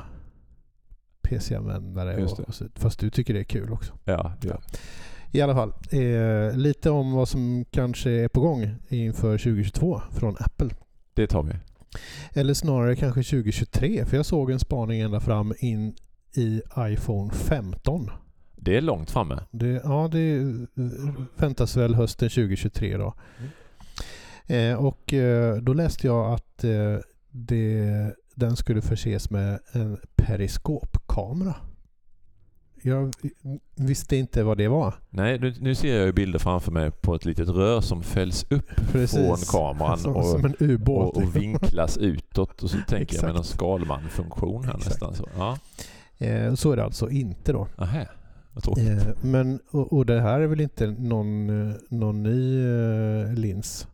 PC-användare. 1.23 2.27
Fast 2.75 3.01
du 3.01 3.11
tycker 3.11 3.35
det 3.35 3.40
är 3.40 3.44
kul 3.44 3.73
också. 3.73 3.92
Ja, 4.05 4.33
ja. 4.42 4.61
I 5.33 5.40
alla 5.40 5.55
fall, 5.55 5.73
eh, 5.90 6.57
lite 6.57 6.90
om 6.90 7.12
vad 7.12 7.29
som 7.29 7.64
kanske 7.71 8.11
är 8.11 8.29
på 8.29 8.40
gång 8.40 8.75
inför 8.88 9.38
2022 9.38 10.03
från 10.11 10.37
Apple. 10.40 10.71
det 11.14 11.27
tar 11.27 11.42
vi. 11.42 11.53
Eller 12.33 12.55
snarare 12.55 12.96
kanske 12.96 13.22
2023, 13.22 14.05
för 14.05 14.16
jag 14.16 14.27
såg 14.27 14.51
en 14.51 14.59
spaning 14.59 15.01
ända 15.01 15.20
fram 15.20 15.55
in 15.59 15.94
i 16.35 16.62
iPhone 16.79 17.33
15. 17.33 18.11
Det 18.57 18.77
är 18.77 18.81
långt 18.81 19.11
framme. 19.11 19.40
Det, 19.51 19.81
ja, 19.85 20.09
det 20.12 20.55
väntas 21.37 21.77
väl 21.77 21.94
hösten 21.94 22.29
2023 22.29 22.96
då. 22.96 23.14
Eh, 24.46 24.74
och 24.74 25.12
eh, 25.12 25.57
då 25.57 25.72
läste 25.72 26.07
jag 26.07 26.35
att 26.35 26.64
eh, 26.64 26.96
det, 27.31 28.14
den 28.35 28.57
skulle 28.57 28.83
förses 28.83 29.31
med 29.31 29.59
en 29.72 29.98
periskopkamera. 30.16 31.55
Jag 32.83 33.14
visste 33.77 34.17
inte 34.17 34.43
vad 34.43 34.59
det 34.59 34.69
var. 34.69 34.95
Nej, 35.11 35.38
nu, 35.38 35.55
nu 35.61 35.75
ser 35.75 35.97
jag 35.97 36.07
ju 36.07 36.12
bilder 36.12 36.38
framför 36.38 36.73
mig 36.73 36.91
på 36.91 37.14
ett 37.14 37.25
litet 37.25 37.49
rör 37.49 37.81
som 37.81 38.03
fälls 38.03 38.47
upp 38.51 38.71
från 38.93 39.37
kameran 39.37 39.99
som, 39.99 40.17
och, 40.17 40.25
som 40.25 40.45
en 40.45 40.83
och, 40.87 41.17
och 41.17 41.37
vinklas 41.37 41.99
utåt. 41.99 42.62
Och 42.62 42.71
så 42.71 42.79
tänker 42.88 43.17
jag 43.17 43.25
med 43.25 43.35
någon. 43.35 43.45
Skalman-funktion 43.45 44.64
här 44.64 44.75
Exakt. 44.77 44.91
nästan. 44.91 45.14
Så. 45.14 45.29
Ja. 45.37 45.59
eh, 46.19 46.55
så 46.55 46.73
är 46.73 46.77
det 46.77 46.85
alltså 46.85 47.11
inte 47.11 47.53
då. 47.53 47.69
Aha. 47.79 48.05
Eh, 48.79 49.09
men, 49.23 49.61
och, 49.71 49.93
och 49.93 50.07
det 50.07 50.21
här 50.21 50.41
är 50.41 50.47
väl 50.47 50.61
inte 50.61 50.87
någon, 50.87 51.47
någon 51.88 52.23
ny 52.23 52.64
eh, 52.64 53.35
lins? 53.35 53.87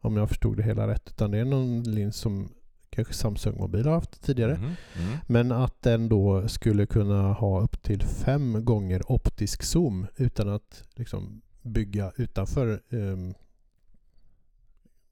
Om 0.00 0.16
jag 0.16 0.28
förstod 0.28 0.56
det 0.56 0.62
hela 0.62 0.88
rätt. 0.88 1.08
Utan 1.08 1.30
det 1.30 1.38
är 1.38 1.44
någon 1.44 1.82
lins 1.82 2.16
som 2.16 2.48
kanske 2.96 3.14
Samsung-mobil 3.14 3.86
har 3.86 3.94
haft 3.94 4.22
tidigare. 4.22 4.54
Mhm, 4.54 4.64
mm. 4.64 5.18
Men 5.26 5.52
att 5.52 5.82
den 5.82 6.08
då 6.08 6.48
skulle 6.48 6.86
kunna 6.86 7.32
ha 7.32 7.60
upp 7.60 7.82
till 7.82 8.02
fem 8.02 8.64
gånger 8.64 9.12
optisk 9.12 9.62
zoom 9.62 10.06
utan 10.16 10.48
att 10.48 10.84
liksom 10.94 11.42
bygga 11.62 12.12
utanför. 12.16 12.80
ehm, 12.90 13.34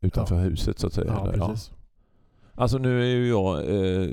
Utanför 0.00 0.36
huset 0.40 0.78
så 0.78 0.86
att 0.86 0.92
säga. 0.92 1.06
ja, 1.12 1.32
eller? 1.32 1.46
precis. 1.46 1.72
Alltså 2.54 2.78
nu 2.78 3.00
är 3.02 3.06
ju 3.06 3.28
jag 3.28 3.74
eh, 3.76 4.10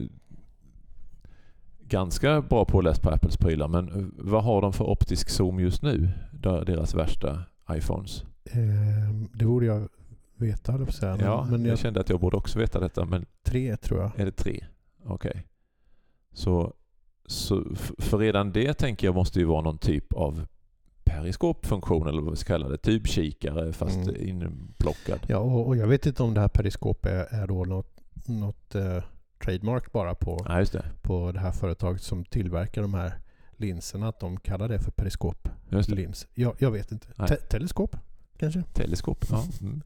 ganska 1.87 2.41
bra 2.41 2.65
påläst 2.65 3.01
på 3.01 3.09
Apples 3.09 3.37
prylar 3.37 3.67
men 3.67 3.89
eh, 3.89 4.05
vad 4.17 4.43
har 4.43 4.61
de 4.61 4.73
för 4.73 4.89
optisk 4.89 5.29
zoom 5.29 5.59
just 5.59 5.81
nu? 5.81 6.09
Deras 6.41 6.95
värsta 6.95 7.43
iPhones. 7.71 8.23
Ehm, 8.51 9.29
det 9.33 9.45
borde 9.45 9.65
jag 9.65 9.89
veta, 10.41 10.71
höll 10.71 10.81
jag 10.81 10.87
på 10.87 10.91
att 10.91 10.95
säga. 10.95 11.17
Ja, 11.21 11.47
men 11.51 11.61
jag 11.65 11.71
jag, 11.71 11.79
kände 11.79 11.99
att 11.99 12.09
jag 12.09 12.19
borde 12.19 12.37
också 12.37 12.59
veta 12.59 12.79
detta 12.79 13.05
men 13.05 13.25
tre 13.43 13.77
tror 13.77 14.01
jag. 14.01 14.19
är 14.19 14.25
det 14.25 14.31
tre? 14.31 14.65
Okej. 15.05 15.47
Så, 16.33 16.73
så 17.25 17.63
f- 17.73 17.91
för 17.97 18.17
redan 18.17 18.51
det 18.51 18.73
tänker 18.73 19.07
jag 19.07 19.15
måste 19.15 19.39
ju 19.39 19.45
vara 19.45 19.61
någon 19.61 19.77
typ 19.77 20.13
av 20.13 20.45
periskopfunktion 21.03 22.07
eller 22.07 22.21
vad 22.21 22.31
vi 22.31 22.37
ska 22.37 22.53
kalla 22.53 22.69
det. 22.69 22.77
Tubkikare 22.77 23.73
fast 23.73 23.95
Mm. 24.07 24.27
inplockad. 24.29 25.19
Ja, 25.27 25.37
och, 25.37 25.67
och 25.67 25.77
jag 25.77 25.87
vet 25.87 26.05
inte 26.05 26.23
om 26.23 26.33
det 26.33 26.41
här 26.41 26.47
periskop 26.47 27.05
är, 27.05 27.33
är 27.33 27.47
då 27.47 27.65
något, 27.65 28.01
något 28.27 28.75
eh, 28.75 29.03
trademark 29.43 29.91
bara 29.91 30.15
på, 30.15 30.45
Ja, 30.47 30.59
just 30.59 30.73
det. 30.73 30.85
på 31.01 31.31
det 31.31 31.39
här 31.39 31.51
företaget 31.51 32.01
som 32.01 32.25
tillverkar 32.25 32.81
de 32.81 32.93
här 32.93 33.13
linserna. 33.51 34.07
Att 34.07 34.19
de 34.19 34.39
kallar 34.39 34.67
det 34.67 34.79
för 34.79 34.91
periskop. 34.91 35.49
Just 35.69 35.89
det. 35.89 35.95
Lins. 35.95 36.27
Jag, 36.33 36.55
jag 36.59 36.71
vet 36.71 36.91
inte. 36.91 37.07
Te- 37.27 37.35
teleskop 37.35 37.95
kanske? 38.37 38.63
Teleskop, 38.73 39.25
ja. 39.29 39.43
Mm. 39.61 39.81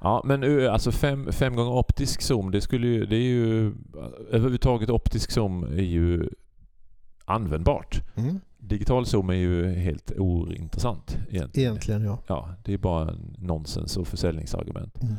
Ja, 0.00 0.22
men 0.24 0.68
alltså 0.68 0.92
fem, 0.92 1.32
fem 1.32 1.56
gånger 1.56 1.72
optisk 1.72 2.22
zoom, 2.22 2.50
det 2.50 2.60
skulle 2.60 2.86
ju, 2.86 3.06
det 3.06 3.16
är 3.16 3.28
ju... 3.28 3.72
Överhuvudtaget 4.30 4.90
optisk 4.90 5.30
zoom 5.30 5.64
är 5.64 5.82
ju 5.82 6.28
användbart. 7.24 8.02
Mm. 8.16 8.40
Digital 8.58 9.06
zoom 9.06 9.30
är 9.30 9.34
ju 9.34 9.66
helt 9.74 10.12
ointressant 10.18 11.18
egentligen. 11.30 11.70
Egentligen 11.70 12.04
ja. 12.04 12.18
Ja, 12.26 12.54
det 12.64 12.72
är 12.72 12.78
bara 12.78 13.14
nonsens 13.38 13.96
och 13.96 14.08
försäljningsargument. 14.08 14.98
Mm. 15.02 15.16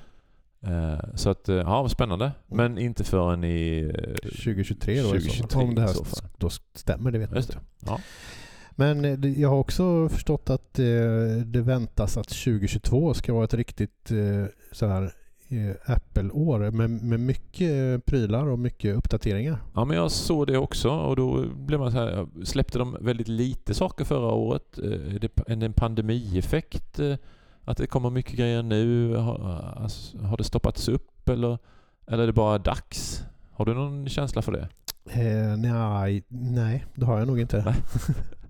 Eh, 0.64 1.00
så 1.16 1.30
att, 1.30 1.50
eh, 1.50 1.56
ja, 1.56 1.90
spännande. 1.90 2.32
Men 2.48 2.78
inte 2.78 3.04
förrän 3.04 3.44
i... 3.44 3.92
eh, 3.96 4.30
2023 4.30 4.94
då 4.94 5.02
i 5.02 5.04
så 5.04 5.12
2023 5.12 5.48
fall. 5.48 5.64
Om 5.64 5.76
det 5.76 5.82
här 5.82 5.96
då 6.38 6.50
stämmer, 6.74 7.12
det 7.12 7.20
vet 7.20 7.32
jag 7.32 7.40
inte. 7.40 7.60
Ja. 7.86 8.00
Men 8.82 9.06
eh, 9.06 9.42
jag 9.42 9.50
har 9.50 9.58
också 9.58 10.10
förstått 10.10 10.50
att 10.50 10.80
eh, 10.80 10.86
det 11.46 11.62
väntas 11.62 12.18
att 12.18 12.28
2022 12.28 13.14
ska 13.14 13.34
vara 13.34 13.44
ett 13.44 13.54
riktigt 13.54 14.12
eh, 14.12 14.46
så 14.72 14.88
här 14.88 15.12
Apple-år 15.86 16.72
med, 16.72 16.90
med 16.90 17.20
mycket 17.20 18.06
prylar 18.06 18.46
och 18.46 18.60
mycket 18.60 18.96
uppdateringar. 18.96 19.58
Ja, 19.76 19.86
men 19.86 19.98
jag 19.98 20.12
såg 20.12 20.48
det 20.48 20.58
också 20.58 20.90
och 20.90 21.16
då 21.16 21.46
blev 21.56 21.80
man 21.80 21.92
så 21.92 21.98
här, 21.98 22.28
släppte 22.44 22.80
de 22.80 22.98
väldigt 23.02 23.28
lite 23.28 23.74
saker 23.74 24.06
förra 24.06 24.34
året? 24.34 24.78
Är 24.78 25.20
det 25.56 25.66
en, 25.66 25.74
pandemieffekt? 25.74 27.00
Att 27.64 27.78
det 27.78 27.88
kommer 27.88 28.10
mycket 28.10 28.38
grejer 28.38 28.64
nu? 28.64 29.16
Har, 29.16 29.38
har 30.24 30.38
det 30.38 30.44
stoppats 30.44 30.88
upp 30.90 31.30
eller, 31.30 31.58
eller 32.08 32.24
är 32.24 32.28
det 32.28 32.34
bara 32.34 32.58
dags? 32.58 33.24
Har 33.52 33.66
du 33.66 33.74
någon 33.74 34.10
känsla 34.10 34.42
för 34.42 34.52
det? 34.52 34.68
Eh, 35.06 35.58
nej, 35.58 36.24
nej, 36.28 36.86
det 36.96 37.06
har 37.06 37.20
jag 37.20 37.28
nog 37.28 37.40
inte. 37.40 37.76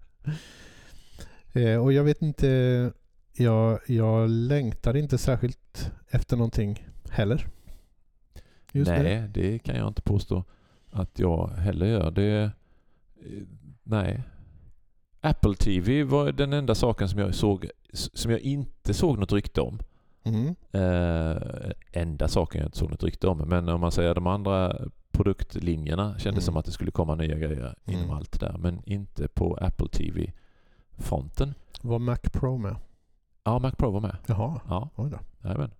Eh, 1.54 1.84
och 1.84 1.94
jag 1.94 2.04
vet 2.04 2.22
inte, 2.22 2.92
jag, 3.34 3.80
jag 3.88 4.30
längtar 4.30 4.98
inte 4.98 5.18
särskilt 5.18 5.92
efter 6.10 6.38
någonting 6.38 6.88
heller. 7.10 7.48
Just 8.72 8.92
nej, 8.92 9.04
nu. 9.04 9.28
det 9.28 9.60
kan 9.60 9.76
jag 9.76 9.88
inte 9.88 10.02
påstå 10.02 10.44
att 10.92 11.20
jag 11.20 11.48
heller 11.48 11.86
gör. 11.86 12.12
Det, 12.12 12.42
eh, 12.42 12.52
nej. 13.84 14.24
Apple 15.22 15.56
TV 15.56 16.04
var 16.04 16.32
den 16.32 16.54
enda 16.54 16.76
saken 16.76 17.10
som 17.10 17.20
jag 17.20 17.36
såg 17.36 17.70
som 17.94 18.32
jag 18.32 18.40
inte 18.40 18.94
såg 18.94 19.20
något 19.20 19.32
rykte 19.32 19.62
om. 19.62 19.80
Mm. 20.24 20.56
Eh, 20.72 21.72
enda 21.92 22.28
saken 22.28 22.62
jag 22.62 22.68
inte 22.68 22.78
såg 22.78 22.90
något 22.90 23.04
rykte 23.04 23.28
om. 23.28 23.38
Men 23.38 23.70
om 23.70 23.82
man 23.82 23.92
säger 23.92 24.16
de 24.16 24.28
andra 24.28 24.78
produktlinjerna 25.12 26.10
kändes 26.19 26.26
Mm. 26.26 26.41
som 26.41 26.58
att 26.58 26.65
det 26.65 26.71
skulle 26.71 26.91
komma 26.91 27.15
nya 27.15 27.36
grejer 27.38 27.76
inom 27.86 28.02
Mm. 28.04 28.15
allt 28.15 28.32
det 28.39 28.45
där. 28.45 28.58
Men 28.58 28.82
inte 28.86 29.28
på 29.28 29.56
Apple 29.62 29.88
TV-fronten. 29.88 31.54
Var 31.82 32.00
Mac 32.00 32.17
Pro 32.34 32.58
med? 32.58 32.76
Ja, 33.43 33.60
Mac 33.60 33.71
Pro 33.71 33.91
var 33.91 34.00
med. 34.02 34.15
Jaha, 34.28 34.60
Ja, 34.69 34.89
oj 34.95 35.10
då. 35.12 35.19
jajamän. 35.43 35.71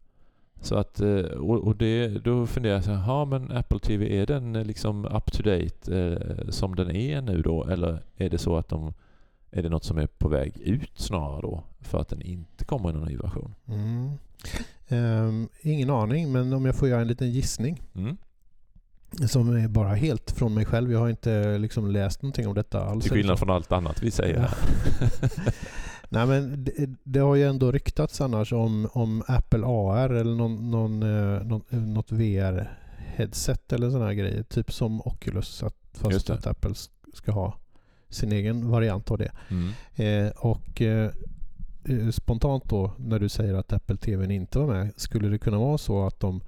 Så 0.62 0.76
att, 0.76 1.02
eh, 1.02 1.22
och, 1.26 1.76
det, 1.76 2.08
då 2.08 2.48
funderar 2.48 2.74
jag 2.76 2.84
så 2.84 2.92
här, 2.92 3.26
men 3.26 3.52
Apple 3.52 3.80
TV, 3.80 4.22
är 4.22 4.26
den 4.26 4.56
eh, 4.56 4.66
liksom 4.66 5.06
up 5.06 5.32
to 5.32 5.44
date 5.44 5.96
eh, 5.98 6.50
som 6.50 6.76
den 6.76 6.92
är 6.96 7.22
nu 7.22 7.42
då? 7.42 7.64
Eller 7.64 8.04
är 8.18 8.30
det 8.30 8.38
så 8.38 8.56
att 8.58 8.70
de, 8.70 8.94
är 9.52 9.64
det 9.64 9.70
något 9.70 9.84
som 9.84 9.98
är 9.98 10.08
på 10.08 10.30
väg 10.30 10.58
ut 10.58 10.92
snarare 11.00 11.42
då? 11.42 11.64
För 11.80 12.02
att 12.02 12.08
den 12.10 12.22
inte 12.22 12.66
kommer 12.66 12.90
i 12.90 12.94
någon 12.94 13.08
ny 13.08 13.18
version? 13.18 13.56
Mm. 13.68 14.10
Ehm, 14.88 15.50
ingen 15.62 15.90
aning, 15.90 16.32
men 16.32 16.54
om 16.54 16.66
jag 16.66 16.76
får 16.76 16.88
göra 16.88 17.02
en 17.02 17.08
liten 17.08 17.32
gissning 17.32 17.82
Mm. 17.96 18.18
Som 19.28 19.56
är 19.56 19.68
bara 19.68 19.94
helt 19.94 20.32
från 20.32 20.54
mig 20.54 20.66
själv. 20.66 20.92
Jag 20.92 21.00
har 21.00 21.10
inte 21.10 21.58
liksom 21.58 21.92
läst 21.92 22.22
någonting 22.22 22.48
om 22.48 22.56
detta 22.56 22.86
alls. 22.86 23.04
Till 23.04 23.12
skillnad 23.12 23.40
från 23.40 23.50
allt 23.50 23.72
annat 23.72 24.04
vi 24.04 24.12
säger. 24.12 24.50
Nej, 26.10 26.26
men 26.26 26.64
det, 26.64 26.90
det 27.04 27.20
har 27.20 27.36
ju 27.36 27.44
ändå 27.44 27.72
ryktats 27.72 28.22
annars 28.22 28.54
om, 28.54 28.90
om 28.94 29.24
Apple 29.28 29.66
AR 29.66 30.10
eller 30.10 30.36
någon, 30.36 30.72
någon, 30.72 31.04
eh, 31.04 31.42
eh, 31.70 31.80
något 31.80 32.12
VR-headset 32.12 33.74
eller 33.74 33.90
sådana 33.90 34.06
här 34.06 34.14
grejer. 34.14 34.44
Typ 34.44 34.74
som 34.74 35.02
Oculus, 35.02 35.64
att, 35.64 35.76
fast 35.94 36.30
att 36.30 36.48
Apple 36.48 36.74
ska 37.14 37.32
ha 37.32 37.58
sin 38.10 38.32
egen 38.32 38.70
variant 38.70 39.12
av 39.12 39.18
det. 39.18 39.32
Mm. 39.50 39.74
Eh, 39.96 40.32
och 40.32 40.82
eh, 40.82 41.12
eh, 41.86 42.10
spontant 42.10 42.70
då 42.70 42.92
när 42.98 43.20
du 43.20 43.30
säger 43.30 43.54
att 43.54 43.74
Apple 43.74 43.98
TV 43.98 44.34
inte 44.34 44.60
var 44.60 44.68
med, 44.68 44.94
skulle 44.96 45.30
det 45.30 45.38
kunna 45.38 45.58
vara 45.58 45.78
så 45.78 46.08
att 46.08 46.20
de 46.20 46.42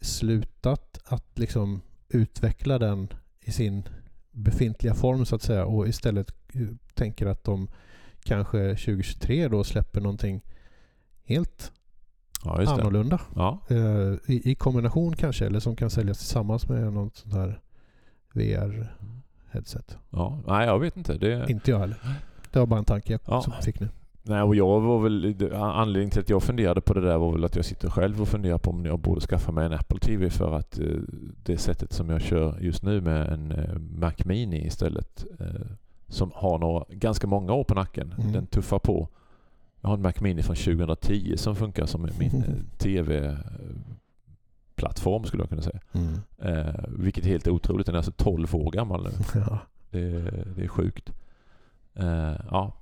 slutat 0.00 0.98
att 1.04 1.38
liksom 1.38 1.80
utveckla 2.08 2.78
den 2.78 3.08
i 3.40 3.52
sin 3.52 3.88
befintliga 4.30 4.94
form 4.94 5.24
så 5.26 5.36
att 5.36 5.42
säga 5.42 5.64
och 5.66 5.88
istället 5.88 6.34
eh, 6.54 6.60
tänker 6.94 7.26
att 7.26 7.44
de 7.44 7.68
kanske 8.24 8.58
2023 8.68 9.48
då 9.48 9.64
släpper 9.64 10.00
någonting 10.00 10.40
helt 11.24 11.72
Ja, 12.44 12.70
annorlunda. 12.72 13.20
Ja. 13.36 13.60
Eh, 13.70 13.76
i, 14.26 14.50
I 14.50 14.54
kombination 14.54 15.16
kanske 15.16 15.46
eller 15.46 15.60
som 15.60 15.76
kan 15.76 15.90
säljas 15.90 16.18
tillsammans 16.18 16.68
med 16.68 16.92
något 16.92 17.16
sånt 17.16 17.34
här 17.34 17.60
VR-headset. 18.32 19.96
ja. 20.10 20.42
Nej, 20.46 20.66
jag 20.66 20.78
vet 20.78 20.96
inte. 20.96 21.18
Det... 21.18 21.50
Inte 21.50 21.70
jag 21.70 21.78
heller. 21.78 21.96
Det 22.52 22.58
var 22.58 22.66
bara 22.66 22.78
en 22.78 22.84
tanke 22.84 23.12
jag 23.12 23.20
Ja. 23.26 23.42
som 23.42 23.52
fick 23.62 23.80
nu. 23.80 23.88
Nej, 24.28 24.42
och 24.42 24.54
jag 24.54 24.80
var 24.80 24.98
väl, 24.98 25.52
anledningen 25.54 26.10
till 26.10 26.20
att 26.20 26.30
jag 26.30 26.42
funderade 26.42 26.80
på 26.80 26.94
det 26.94 27.00
där 27.00 27.18
var 27.18 27.32
väl 27.32 27.44
att 27.44 27.56
jag 27.56 27.64
sitter 27.64 27.90
själv 27.90 28.22
och 28.22 28.28
funderar 28.28 28.58
på 28.58 28.70
om 28.70 28.84
jag 28.84 28.98
borde 28.98 29.20
skaffa 29.20 29.52
mig 29.52 29.66
en 29.66 29.72
Apple 29.72 29.98
TV 29.98 30.30
för 30.30 30.54
att 30.54 30.78
eh, 30.78 30.86
det 31.44 31.58
sättet 31.58 31.92
som 31.92 32.10
jag 32.10 32.22
kör 32.22 32.58
just 32.60 32.82
nu 32.82 33.00
med 33.00 33.32
en 33.32 33.52
eh, 33.52 33.78
Mac 33.78 34.12
Mini 34.24 34.66
istället 34.66 35.24
eh, 35.40 35.46
som 36.08 36.32
har 36.34 36.58
några, 36.58 36.84
ganska 36.90 37.26
många 37.26 37.52
år 37.52 37.64
på 37.64 37.74
nacken. 37.74 38.14
Mm. 38.18 38.32
Den 38.32 38.46
tuffar 38.46 38.78
på. 38.78 39.08
Jag 39.80 39.88
har 39.88 39.96
en 39.96 40.02
Mac 40.02 40.12
Mini 40.20 40.42
från 40.42 40.56
2010 40.56 41.36
som 41.36 41.56
funkar 41.56 41.86
som 41.86 42.08
min 42.18 42.44
TV-plattform 42.78 45.24
skulle 45.24 45.42
jag 45.42 45.50
kunna 45.50 45.62
säga. 45.62 45.80
Mm. 45.92 46.14
Eh, 46.38 46.74
vilket 46.88 47.24
är 47.24 47.28
helt 47.28 47.48
otroligt. 47.48 47.86
Den 47.86 47.94
är 47.94 47.98
alltså 47.98 48.12
12 48.12 48.54
år 48.54 48.70
gammal 48.70 49.02
nu. 49.02 49.10
Ja. 49.34 49.58
Det, 49.90 50.10
det 50.56 50.64
är 50.64 50.68
sjukt. 50.68 51.12
Eh, 51.94 52.34
ja. 52.50 52.72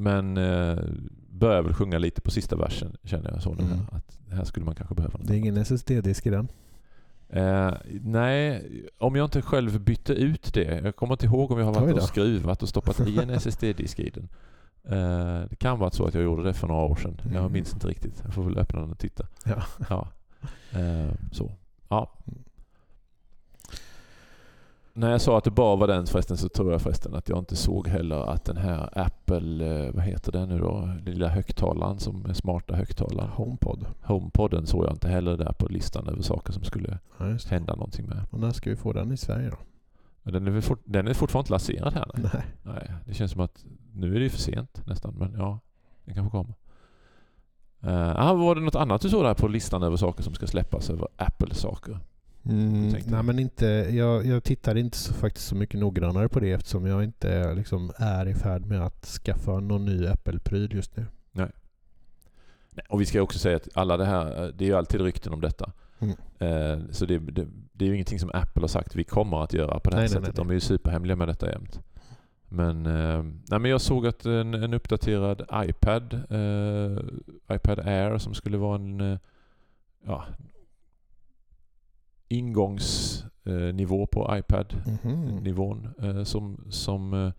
Men 0.00 0.36
eh, 0.36 0.78
börjar 1.30 1.62
väl 1.62 1.74
sjunga 1.74 1.98
lite 1.98 2.20
på 2.20 2.30
sista 2.30 2.56
versen 2.56 2.96
känner 3.04 3.30
jag 3.30 3.42
så 3.42 3.54
nu. 3.54 3.62
Mm. 3.64 3.78
Att 3.92 4.18
här 4.30 4.44
skulle 4.44 4.66
man 4.66 4.74
kanske 4.74 4.94
behöva 4.94 5.18
något. 5.18 5.26
Det 5.26 5.34
är 5.34 5.38
ingen 5.38 5.56
SSD-disk 5.56 6.26
i 6.26 6.30
den. 6.30 6.48
Eh, 7.28 7.72
nej, 8.02 8.70
om 8.98 9.16
jag 9.16 9.24
inte 9.26 9.42
själv 9.42 9.80
bytte 9.80 10.12
ut 10.12 10.54
det. 10.54 10.80
Jag 10.84 10.96
kommer 10.96 11.14
inte 11.14 11.26
ihåg 11.26 11.50
om 11.50 11.58
jag 11.58 11.66
har 11.66 11.74
varit 11.74 11.94
och 11.96 12.02
skruvat 12.02 12.62
och 12.62 12.68
stoppat 12.68 13.00
i 13.08 13.18
en 13.18 13.30
SSD-disk 13.40 13.98
i 14.00 14.10
den. 14.10 14.28
Eh, 14.84 15.48
det 15.50 15.56
kan 15.58 15.78
vara 15.78 15.90
så 15.90 16.04
att 16.06 16.14
jag 16.14 16.22
gjorde 16.22 16.42
det 16.42 16.54
för 16.54 16.66
några 16.68 16.82
år 16.84 16.96
sedan. 16.96 17.20
Jag 17.24 17.36
Mm. 17.40 17.52
minns 17.52 17.72
inte 17.74 17.88
riktigt. 17.88 18.20
Jag 18.24 18.34
får 18.34 18.42
väl 18.44 18.58
öppna 18.58 18.80
den 18.80 18.90
och 18.90 18.98
titta. 18.98 19.26
Ja. 19.44 19.62
Ja. 19.90 20.08
Eh, 20.78 21.12
så. 21.32 21.50
Ja. 21.88 22.10
När 24.98 25.10
jag 25.10 25.20
sa 25.20 25.38
att 25.38 25.44
det 25.44 25.50
bara 25.50 25.76
var 25.76 25.86
den 25.86 26.06
förresten 26.06 26.36
så 26.36 26.48
tror 26.48 26.72
jag 26.72 26.82
förresten 26.82 27.14
att 27.14 27.28
jag 27.28 27.38
inte 27.38 27.56
såg 27.56 27.88
heller 27.88 28.32
att 28.32 28.44
den 28.44 28.56
här 28.56 28.88
Apple, 28.92 29.66
eh, 29.86 29.94
vad 29.94 30.04
heter 30.04 30.32
den 30.32 30.48
nu 30.48 30.58
då, 30.58 30.80
den 30.80 31.04
lilla 31.04 31.28
högtalaren 31.28 31.98
som 31.98 32.26
är 32.26 32.32
smarta 32.32 32.74
högtalaren. 32.76 33.30
HomePod. 33.30 33.86
HomePodden 34.02 34.66
såg 34.66 34.84
jag 34.84 34.92
inte 34.92 35.08
heller 35.08 35.36
där 35.36 35.52
på 35.52 35.66
listan 35.68 36.08
över 36.08 36.22
saker 36.22 36.52
som 36.52 36.64
skulle 36.64 36.98
Ja, 37.18 37.36
hända 37.50 37.74
någonting 37.74 38.06
med. 38.06 38.26
Och 38.30 38.40
när 38.40 38.50
ska 38.50 38.70
vi 38.70 38.76
få 38.76 38.92
den 38.92 39.12
i 39.12 39.16
Sverige 39.16 39.50
då? 39.50 39.56
Den 40.30 40.46
är, 40.46 40.60
fort, 40.60 40.80
den 40.84 41.08
är 41.08 41.14
fortfarande 41.14 41.44
inte 41.44 41.52
lanserad 41.52 41.94
här. 41.94 42.10
Nej. 42.14 42.30
Nej. 42.34 42.44
nej. 42.62 42.92
Det 43.06 43.14
känns 43.14 43.32
som 43.32 43.40
att 43.40 43.64
nu 43.92 44.14
är 44.14 44.18
det 44.18 44.24
ju 44.24 44.30
för 44.30 44.38
sent 44.38 44.86
nästan. 44.86 45.14
Men 45.14 45.34
ja, 45.34 45.58
den 46.04 46.14
kanske 46.14 46.30
kommer. 46.30 46.54
Uh, 47.84 48.34
var 48.34 48.54
det 48.54 48.60
något 48.60 48.74
annat 48.74 49.00
du 49.00 49.10
såg 49.10 49.24
där 49.24 49.34
på 49.34 49.48
listan 49.48 49.82
över 49.82 49.96
saker 49.96 50.22
som 50.22 50.34
ska 50.34 50.46
släppas 50.46 50.90
över 50.90 51.08
Apple-saker? 51.16 51.98
Mm, 52.48 52.94
nej 53.06 53.22
men 53.22 53.38
inte, 53.38 53.66
jag, 53.90 54.26
jag 54.26 54.44
tittar 54.44 54.74
inte 54.76 54.96
så, 54.98 55.14
faktiskt 55.14 55.46
så 55.46 55.54
mycket 55.54 55.80
noggrannare 55.80 56.28
på 56.28 56.40
det 56.40 56.52
eftersom 56.52 56.86
jag 56.86 57.04
inte 57.04 57.54
liksom, 57.54 57.90
är 57.96 58.28
i 58.28 58.34
färd 58.34 58.66
med 58.66 58.82
att 58.82 59.04
skaffa 59.06 59.60
någon 59.60 59.84
ny 59.84 60.06
Apple-pryl 60.06 60.74
just 60.74 60.96
nu. 60.96 61.06
Nej, 61.32 61.50
Och 62.88 63.00
vi 63.00 63.06
ska 63.06 63.22
också 63.22 63.38
säga 63.38 63.56
att 63.56 63.68
alla 63.74 63.96
det 63.96 64.04
här, 64.04 64.52
det 64.56 64.64
är 64.64 64.68
ju 64.68 64.74
alltid 64.74 65.00
rykten 65.00 65.32
om 65.32 65.40
detta. 65.40 65.72
Mm. 65.98 66.14
Eh, 66.38 66.90
så 66.90 67.06
det, 67.06 67.18
det, 67.18 67.46
det 67.72 67.84
är 67.84 67.88
ju 67.88 67.94
ingenting 67.94 68.18
som 68.18 68.30
Apple 68.34 68.62
har 68.62 68.68
sagt 68.68 68.96
vi 68.96 69.04
kommer 69.04 69.42
att 69.42 69.52
göra 69.52 69.80
på 69.80 69.90
det 69.90 69.96
här 69.96 70.02
Nej, 70.02 70.08
nej, 70.08 70.08
sättet. 70.08 70.36
nej, 70.36 70.44
De 70.44 70.50
är 70.50 70.54
ju 70.54 70.60
superhemliga 70.60 71.16
med 71.16 71.28
detta 71.28 71.50
jämt. 71.50 71.80
Men, 72.48 72.86
eh, 72.86 73.22
nej, 73.22 73.58
men 73.60 73.70
jag 73.70 73.80
såg 73.80 74.06
att 74.06 74.26
en, 74.26 74.54
en 74.54 74.74
uppdaterad 74.74 75.42
iPad, 75.64 76.14
eh, 76.14 76.98
iPad 77.56 77.78
Air 77.78 78.18
som 78.18 78.34
skulle 78.34 78.58
vara 78.58 78.74
en 78.74 79.00
eh, 79.00 79.18
ja, 80.06 80.24
ingångsnivå 82.28 84.06
på 84.06 84.36
iPad-nivån 84.38 85.88
Mhm. 85.98 86.16
eh, 86.18 86.24
som, 86.24 86.64
som 86.70 87.14
eh, 87.14 87.32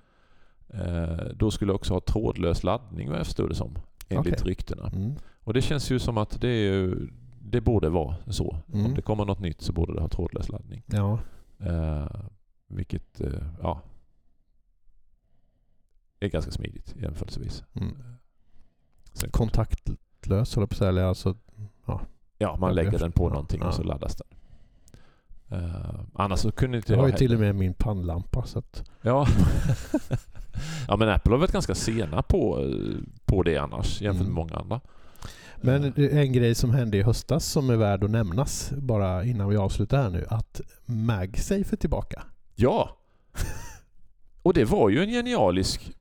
eh, 0.82 1.26
då 1.36 1.52
skulle 1.52 1.74
också 1.74 1.94
ha 1.94 2.00
trådlös 2.02 2.64
laddning 2.64 3.10
vad 3.10 3.20
jag 3.20 3.26
förstod 3.26 3.50
det 3.50 3.56
som. 3.56 3.78
Enligt 4.10 4.34
Okej. 4.42 4.50
ryktena. 4.52 4.88
Mm. 4.88 5.16
Och 5.44 5.54
det 5.54 5.62
känns 5.62 5.92
ju 5.92 6.00
som 6.00 6.18
att 6.18 6.42
det, 6.42 6.48
är, 6.50 6.98
det 7.42 7.62
borde 7.62 7.90
vara 7.90 8.16
så. 8.28 8.58
Mm. 8.74 8.86
Om 8.86 8.94
det 8.94 9.02
kommer 9.02 9.26
något 9.26 9.40
nytt 9.40 9.62
så 9.62 9.74
borde 9.74 9.94
det 9.94 10.02
ha 10.02 10.08
trådlös 10.08 10.50
laddning. 10.50 10.84
Ja, 10.86 11.20
vilket, 12.68 13.22
ja, 13.62 13.82
är 16.20 16.28
ganska 16.28 16.52
smidigt 16.52 16.96
jämförelsevis. 17.02 17.64
mm. 17.74 17.98
Kontaktlös 19.32 20.56
håller 20.56 20.64
jag 20.64 20.70
på 20.70 20.74
att 20.74 20.78
säga. 20.78 21.08
Alltså, 21.08 21.36
ja, 21.86 22.02
man 22.60 22.70
Ja, 22.70 22.70
lägger 22.70 22.92
jag- 22.92 23.02
den 23.02 23.12
på 23.12 23.30
någonting 23.30 23.60
ja. 23.62 23.68
och 23.68 23.74
så 23.74 23.84
laddas 23.84 24.16
den. 24.16 24.28
Eh, 25.52 26.00
annars 26.14 26.40
så 26.40 26.52
kunde 26.52 26.78
inte 26.78 26.92
jag 26.92 26.98
jag 26.98 27.04
har 27.04 27.10
ju 27.10 27.16
till 27.18 27.34
och 27.34 27.40
med 27.40 27.56
min 27.56 27.74
pannlampa. 27.74 28.46
Så 28.46 28.60
att, 28.60 28.84
Ja. 29.02 29.28
ja 30.88 30.96
men 30.98 31.10
Apple 31.10 31.32
har 31.34 31.38
varit 31.40 31.52
ganska 31.52 31.76
sena 31.76 32.22
på, 32.22 32.60
eh, 32.60 32.96
på 33.26 33.44
det 33.44 33.58
annars 33.58 34.02
jämfört 34.02 34.20
med 34.28 34.32
Mm. 34.32 34.36
många 34.36 34.56
andra. 34.56 34.80
Men 35.62 35.84
Eh, 35.84 36.18
en 36.18 36.34
grej 36.34 36.56
som 36.56 36.72
hände 36.72 36.98
i 36.98 37.02
höstas 37.04 37.46
som 37.46 37.70
är 37.70 37.76
värd 37.76 38.04
att 38.04 38.10
nämnas 38.12 38.72
bara 38.78 39.24
innan 39.24 39.50
vi 39.50 39.58
avslutar 39.58 40.02
här 40.04 40.10
nu. 40.10 40.26
Att 40.30 40.62
MagSafe 40.86 41.66
är 41.72 41.76
tillbaka. 41.78 42.24
Ja! 42.56 42.98
Och 44.42 44.54
det 44.54 44.66
var 44.66 44.90
ju 44.90 45.04
en 45.04 45.10
genialisk 45.10 45.92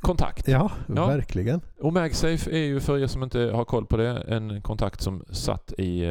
kontakt. 0.00 0.48
Ja, 0.48 0.70
Ja. 0.96 1.06
verkligen. 1.06 1.60
Och 1.80 1.92
MagSafe 1.92 2.50
är 2.50 2.58
ju 2.64 2.80
för 2.80 2.98
er 2.98 3.06
som 3.06 3.22
inte 3.22 3.38
har 3.40 3.64
koll 3.64 3.86
på 3.86 3.96
det 3.96 4.08
en 4.28 4.62
kontakt 4.62 5.00
som 5.02 5.24
satt 5.30 5.72
i 5.78 6.04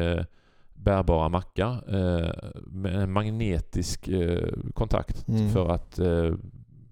bärbara 0.84 1.28
mackar 1.28 1.72
eh, 1.72 2.30
med 2.66 2.94
en 2.94 3.12
magnetisk 3.12 4.08
eh, 4.08 4.48
kontakt 4.74 5.28
Mm. 5.28 5.50
för 5.50 5.68
att 5.68 5.98
eh, 5.98 6.32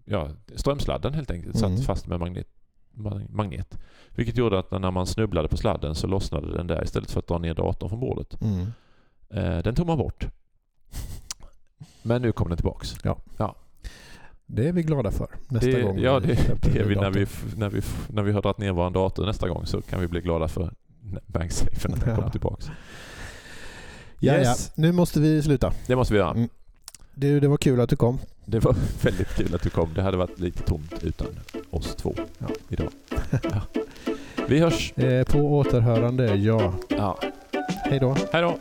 ja, 0.04 0.28
strömsladden 0.56 1.14
helt 1.14 1.30
enkelt 1.30 1.58
satt 1.58 1.70
Mm. 1.70 1.82
fast 1.82 2.06
med 2.06 2.20
magnet, 2.20 2.46
ma- 2.94 3.26
magnet. 3.30 3.78
Vilket 4.16 4.36
gjorde 4.36 4.58
att 4.58 4.70
när 4.70 4.90
man 4.90 5.06
snubblade 5.06 5.48
på 5.48 5.56
sladden 5.56 5.94
så 5.94 6.06
lossnade 6.06 6.56
den 6.56 6.66
där 6.66 6.84
istället 6.84 7.10
för 7.10 7.18
att 7.18 7.26
dra 7.26 7.38
ner 7.38 7.54
datorn 7.54 7.88
från 7.88 8.00
bordet. 8.00 8.38
Mm. 8.42 8.66
Den 9.62 9.74
tog 9.74 9.86
man 9.86 9.98
bort. 9.98 10.26
Men 12.02 12.22
nu 12.22 12.32
kommer 12.32 12.48
den 12.48 12.56
tillbaks. 12.56 12.96
Det 14.46 14.68
är 14.68 14.72
vi 14.72 14.82
glada 14.82 15.10
för 15.10 15.26
nästa 15.48 15.70
det, 15.70 15.82
gång. 15.82 15.98
Ja, 15.98 16.20
det, 16.20 16.60
det 16.62 16.78
är 16.78 16.84
vi 16.84 16.94
när, 16.96 17.10
vi 17.10 17.26
när, 17.56 17.68
vi 17.68 17.82
när 18.08 18.22
vi 18.22 18.32
har 18.32 18.42
dragit 18.42 18.58
ner 18.58 18.72
vår 18.72 18.90
dator 18.90 19.26
nästa 19.26 19.48
gång 19.48 19.66
så 19.66 19.82
kan 19.82 20.00
vi 20.00 20.08
bli 20.08 20.20
glada 20.20 20.48
för 20.48 20.70
MagSafe 21.26 21.88
när 21.88 21.96
den 21.96 22.08
Ja. 22.08 22.16
kommer 22.16 22.30
tillbaks. 22.30 22.70
Ja, 24.24 24.38
Yes. 24.38 24.70
ja. 24.74 24.82
Nu 24.82 24.92
måste 24.92 25.20
vi 25.20 25.42
sluta. 25.42 25.72
Det 25.86 25.96
måste 25.96 26.14
vi 26.14 26.18
göra. 26.20 26.30
Mm. 26.30 26.48
Du, 27.14 27.40
det 27.40 27.48
var 27.48 27.56
kul 27.56 27.80
att 27.80 27.88
du 27.90 27.96
kom. 27.96 28.18
Det 28.44 28.60
var 28.60 28.74
väldigt 29.02 29.28
kul 29.36 29.54
att 29.54 29.62
du 29.62 29.70
kom. 29.70 29.88
Det 29.94 30.02
hade 30.02 30.16
varit 30.16 30.38
lite 30.40 30.62
tomt 30.62 30.94
utan 31.02 31.26
oss 31.70 31.94
två 31.96 32.14
Ja. 32.38 32.46
idag. 32.68 32.88
Ja. 33.42 33.60
Vi 34.48 34.58
hörs. 34.58 34.92
Eh, 34.96 35.24
på 35.24 35.38
återhörande, 35.38 36.34
ja. 36.36 36.74
Ja. 36.88 37.18
Hej 37.84 37.98
då. 38.00 38.16
Hej 38.32 38.42
då. 38.42 38.58